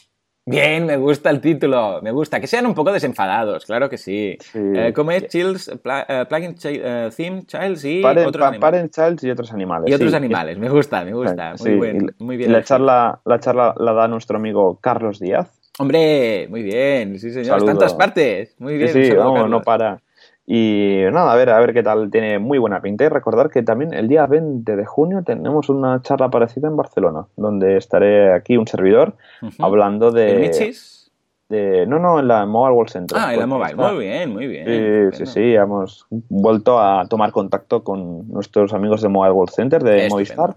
[0.48, 2.38] Bien, me gusta el título, me gusta.
[2.38, 4.38] Que sean un poco desenfadados, claro que sí.
[4.54, 5.26] Eh, ¿Cómo es?
[5.26, 8.60] Childs, eh, plugin, uh, theme, childs y otros animales.
[8.60, 9.90] Parent, childs y otros animales.
[9.90, 11.54] Y otros animales, me gusta, me gusta.
[11.58, 12.52] Muy, bien, muy bien.
[12.52, 15.50] La charla, la charla la da nuestro amigo Carlos Díaz.
[15.80, 17.64] Hombre, muy bien, sí señor.
[17.64, 18.54] Tantas partes.
[18.60, 18.92] Muy bien.
[18.92, 20.00] Sí, vamos, no para.
[20.46, 23.04] Y nada, a ver, a ver qué tal, tiene muy buena pinta.
[23.04, 27.26] Y recordar que también el día 20 de junio tenemos una charla parecida en Barcelona,
[27.36, 29.14] donde estaré aquí un servidor
[29.58, 30.46] hablando de...
[30.46, 33.18] ¿El no, no, en la Mobile World Center.
[33.20, 35.12] Ah, en la Mobile, muy bien, muy bien.
[35.12, 39.82] Sí, sí, sí, hemos vuelto a tomar contacto con nuestros amigos de Mobile World Center,
[39.82, 40.56] de Movistar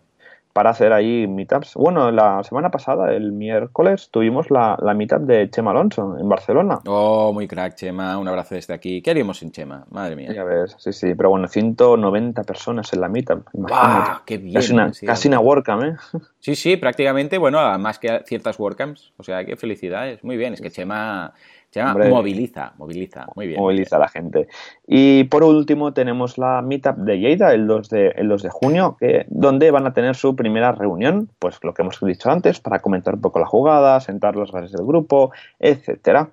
[0.54, 1.76] para hacer ahí meetups.
[1.76, 6.80] Bueno, la semana pasada, el miércoles, tuvimos la, la meetup de Chema Alonso en Barcelona.
[6.88, 8.18] Oh, muy crack, Chema.
[8.18, 9.02] Un abrazo desde aquí.
[9.02, 9.86] ¿Qué haríamos sin Chema?
[9.91, 10.34] Madre mía.
[10.34, 11.14] Ya ves, sí, sí.
[11.16, 13.47] Pero bueno, 190 personas en la meetup.
[13.54, 14.22] Imagínate.
[14.26, 14.56] ¡Qué bien!
[14.56, 15.95] Casi una, casi una WordCamp, ¿eh?
[16.39, 19.12] Sí, sí, prácticamente, bueno, más que ciertas WordCamps.
[19.18, 20.24] O sea, qué felicidades.
[20.24, 21.34] Muy bien, es que Chema
[21.72, 23.59] se llama Moviliza, moviliza, muy bien.
[23.59, 24.47] Moviliza a la gente.
[24.88, 28.97] Y por último tenemos la Meetup de Lleida el 2 de, el 2 de junio,
[28.99, 32.80] que, donde van a tener su primera reunión, pues lo que hemos dicho antes, para
[32.80, 36.32] comentar un poco la jugada, sentar las bases del grupo, etcétera.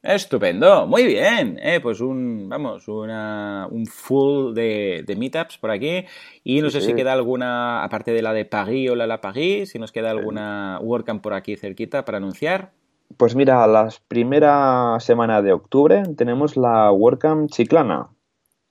[0.00, 1.58] Estupendo, muy bien.
[1.60, 6.04] Eh, pues un, vamos, una, un full de, de, meetups por aquí.
[6.44, 9.20] Y no sé si queda alguna, aparte de la de París o la de la
[9.20, 12.70] París, si nos queda alguna WordCamp por aquí cerquita para anunciar.
[13.16, 18.08] Pues mira, la primera semana de octubre tenemos la WordCamp Chiclana.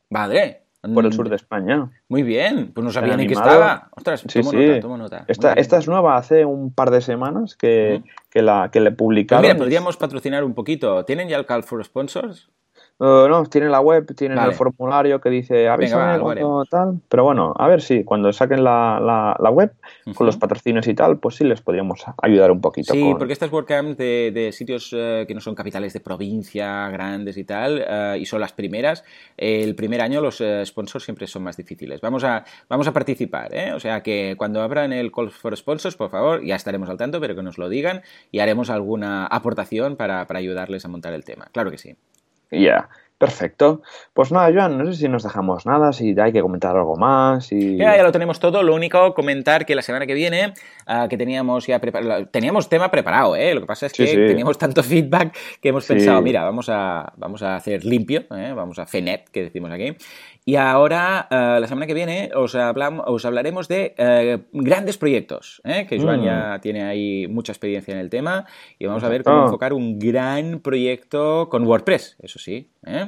[0.10, 0.64] Vale.
[0.94, 1.90] Por el sur de España.
[2.08, 3.90] Muy bien, pues no sabía ni que estaba.
[3.96, 5.26] Ostras, sí, tomo nota, tomo nota.
[5.28, 9.42] Esta, esta, es nueva, hace un par de semanas que, que, la, que le publicaron.
[9.42, 11.04] Pues mira, podríamos patrocinar un poquito.
[11.04, 12.50] ¿Tienen ya el Call for Sponsors?
[13.00, 17.00] Uh, no, tienen la web, tienen el formulario que dice avísame cuando tal.
[17.08, 19.00] Pero bueno, a ver si cuando saquen la,
[19.40, 19.72] la, web
[20.16, 22.94] con los patrocinios y tal, pues sí les podríamos ayudar un poquito.
[22.94, 27.38] Sí, porque estas WordCamps de, de sitios eh, que no son capitales de provincia, grandes
[27.38, 29.04] y tal, eh, y son las primeras,
[29.38, 32.02] el primer año los eh, sponsors siempre son más difíciles.
[32.02, 36.10] Vamos a, vamos a participar, o sea que cuando abran el Call for Sponsors, por
[36.10, 40.26] favor, ya estaremos al tanto, pero que nos lo digan y haremos alguna aportación para,
[40.26, 41.48] para ayudarles a montar el tema.
[41.52, 41.96] Claro que sí.
[42.52, 43.82] Ya, perfecto.
[44.14, 47.52] Pues nada, Joan, no sé si nos dejamos nada, si hay que comentar algo más.
[47.52, 47.78] Y...
[47.78, 48.64] Ya, ya lo tenemos todo.
[48.64, 50.54] Lo único, comentar que la semana que viene,
[50.88, 51.80] uh, que teníamos ya
[52.32, 53.54] teníamos tema preparado, ¿eh?
[53.54, 57.42] Lo que pasa es que teníamos tanto feedback que hemos pensado, mira, vamos a, vamos
[57.44, 58.54] a hacer limpio, ¿eh?
[58.56, 59.96] vamos a FENET, que decimos aquí,
[60.48, 65.62] y ahora, uh, la semana que viene, os, hablamos, os hablaremos de uh, grandes proyectos,
[65.66, 65.86] ¿eh?
[65.86, 66.24] que Joan mm.
[66.24, 68.46] ya tiene ahí mucha experiencia en el tema,
[68.80, 72.72] y vamos a ver cómo enfocar un gran proyecto con WordPress, eso sí.
[72.86, 73.08] ¿eh?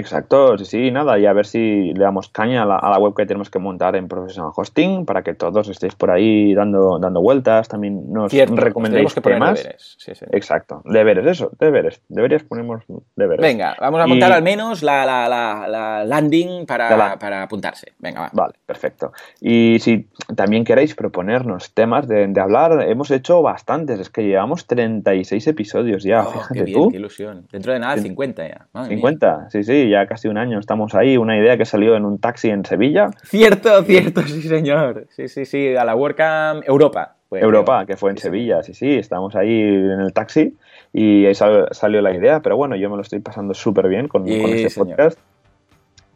[0.00, 2.98] Exacto, sí, sí, nada, y a ver si le damos caña a la, a la,
[2.98, 6.98] web que tenemos que montar en Professional Hosting para que todos estéis por ahí dando,
[6.98, 9.58] dando vueltas, también nos Cierto, recomendéis que poner temas.
[9.62, 9.96] Deberes.
[9.98, 10.24] Sí, sí.
[10.32, 12.82] Exacto, deberes, eso, deberes, deberías ponemos
[13.14, 13.42] deberes.
[13.42, 17.42] Venga, vamos a montar Y- al menos la, la, la, la landing para, La para
[17.42, 17.92] apuntarse.
[17.98, 18.30] Venga, va.
[18.32, 19.12] Vale, perfecto.
[19.40, 24.66] Y si también queréis proponernos temas de, de hablar, hemos hecho bastantes, es que llevamos
[24.66, 26.88] 36 episodios ya, Oh, fíjate qué bien, tú.
[26.90, 27.46] qué ilusión.
[27.52, 28.02] Dentro de nada, Sí.
[28.04, 28.66] 50 ya.
[28.72, 28.96] Madre mía.
[28.98, 31.16] 50, sí, sí, ya casi un año estamos ahí.
[31.16, 35.06] Una idea que salió en un taxi en Sevilla, Cierto, cierto, sí, señor.
[35.10, 37.16] Sí, sí, sí, a la WordCamp Europa.
[37.28, 37.86] fue, Europa, creo.
[37.86, 38.22] que fue en Sí.
[38.22, 40.56] Sevilla, sí, sí, estábamos ahí en el taxi
[40.92, 44.08] y ahí sal- salió la idea, pero bueno, yo me lo estoy pasando súper bien
[44.08, 44.96] con, Sí, con este señor.
[44.96, 45.18] podcast.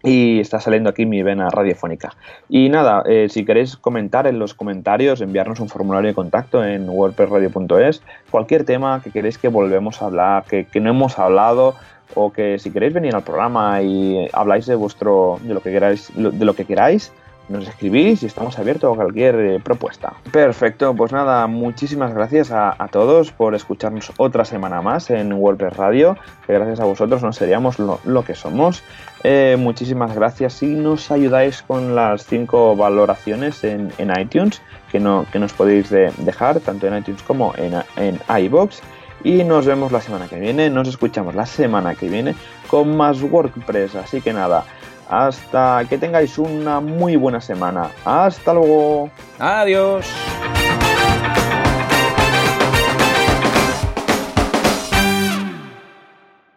[0.07, 2.12] Y está saliendo aquí mi vena radiofónica.
[2.51, 6.91] Y nada, eh, si queréis comentar en los comentarios, enviarnos un formulario de contacto en
[6.91, 11.75] wordpressradio.es, cualquier tema que queréis que volvemos a hablar, que, que no hemos hablado,
[12.15, 16.11] o que si queréis venir al programa y habláis de vuestro, de lo que queráis,
[16.15, 17.12] de lo que queráis,
[17.49, 20.15] nos escribís y estamos abiertos a cualquier eh, propuesta.
[20.33, 26.17] Perfecto, pues nada, muchísimas gracias a, todos por escucharnos otra semana más en WordPress Radio,
[26.47, 28.83] que gracias a vosotros no seríamos lo, que somos.
[29.25, 35.39] Eh, muchísimas gracias si nos ayudáis con las cinco valoraciones en, iTunes que, no, que
[35.39, 38.81] nos podéis de- dejar, tanto en iTunes como en, en iBox.
[39.25, 42.35] Y nos vemos la semana que viene, nos escuchamos la semana que viene
[42.68, 43.97] con más WordPress.
[43.97, 44.64] Así que nada,
[45.09, 47.91] hasta que tengáis una muy buena semana.
[48.05, 49.11] Hasta luego.
[49.39, 50.07] Adiós.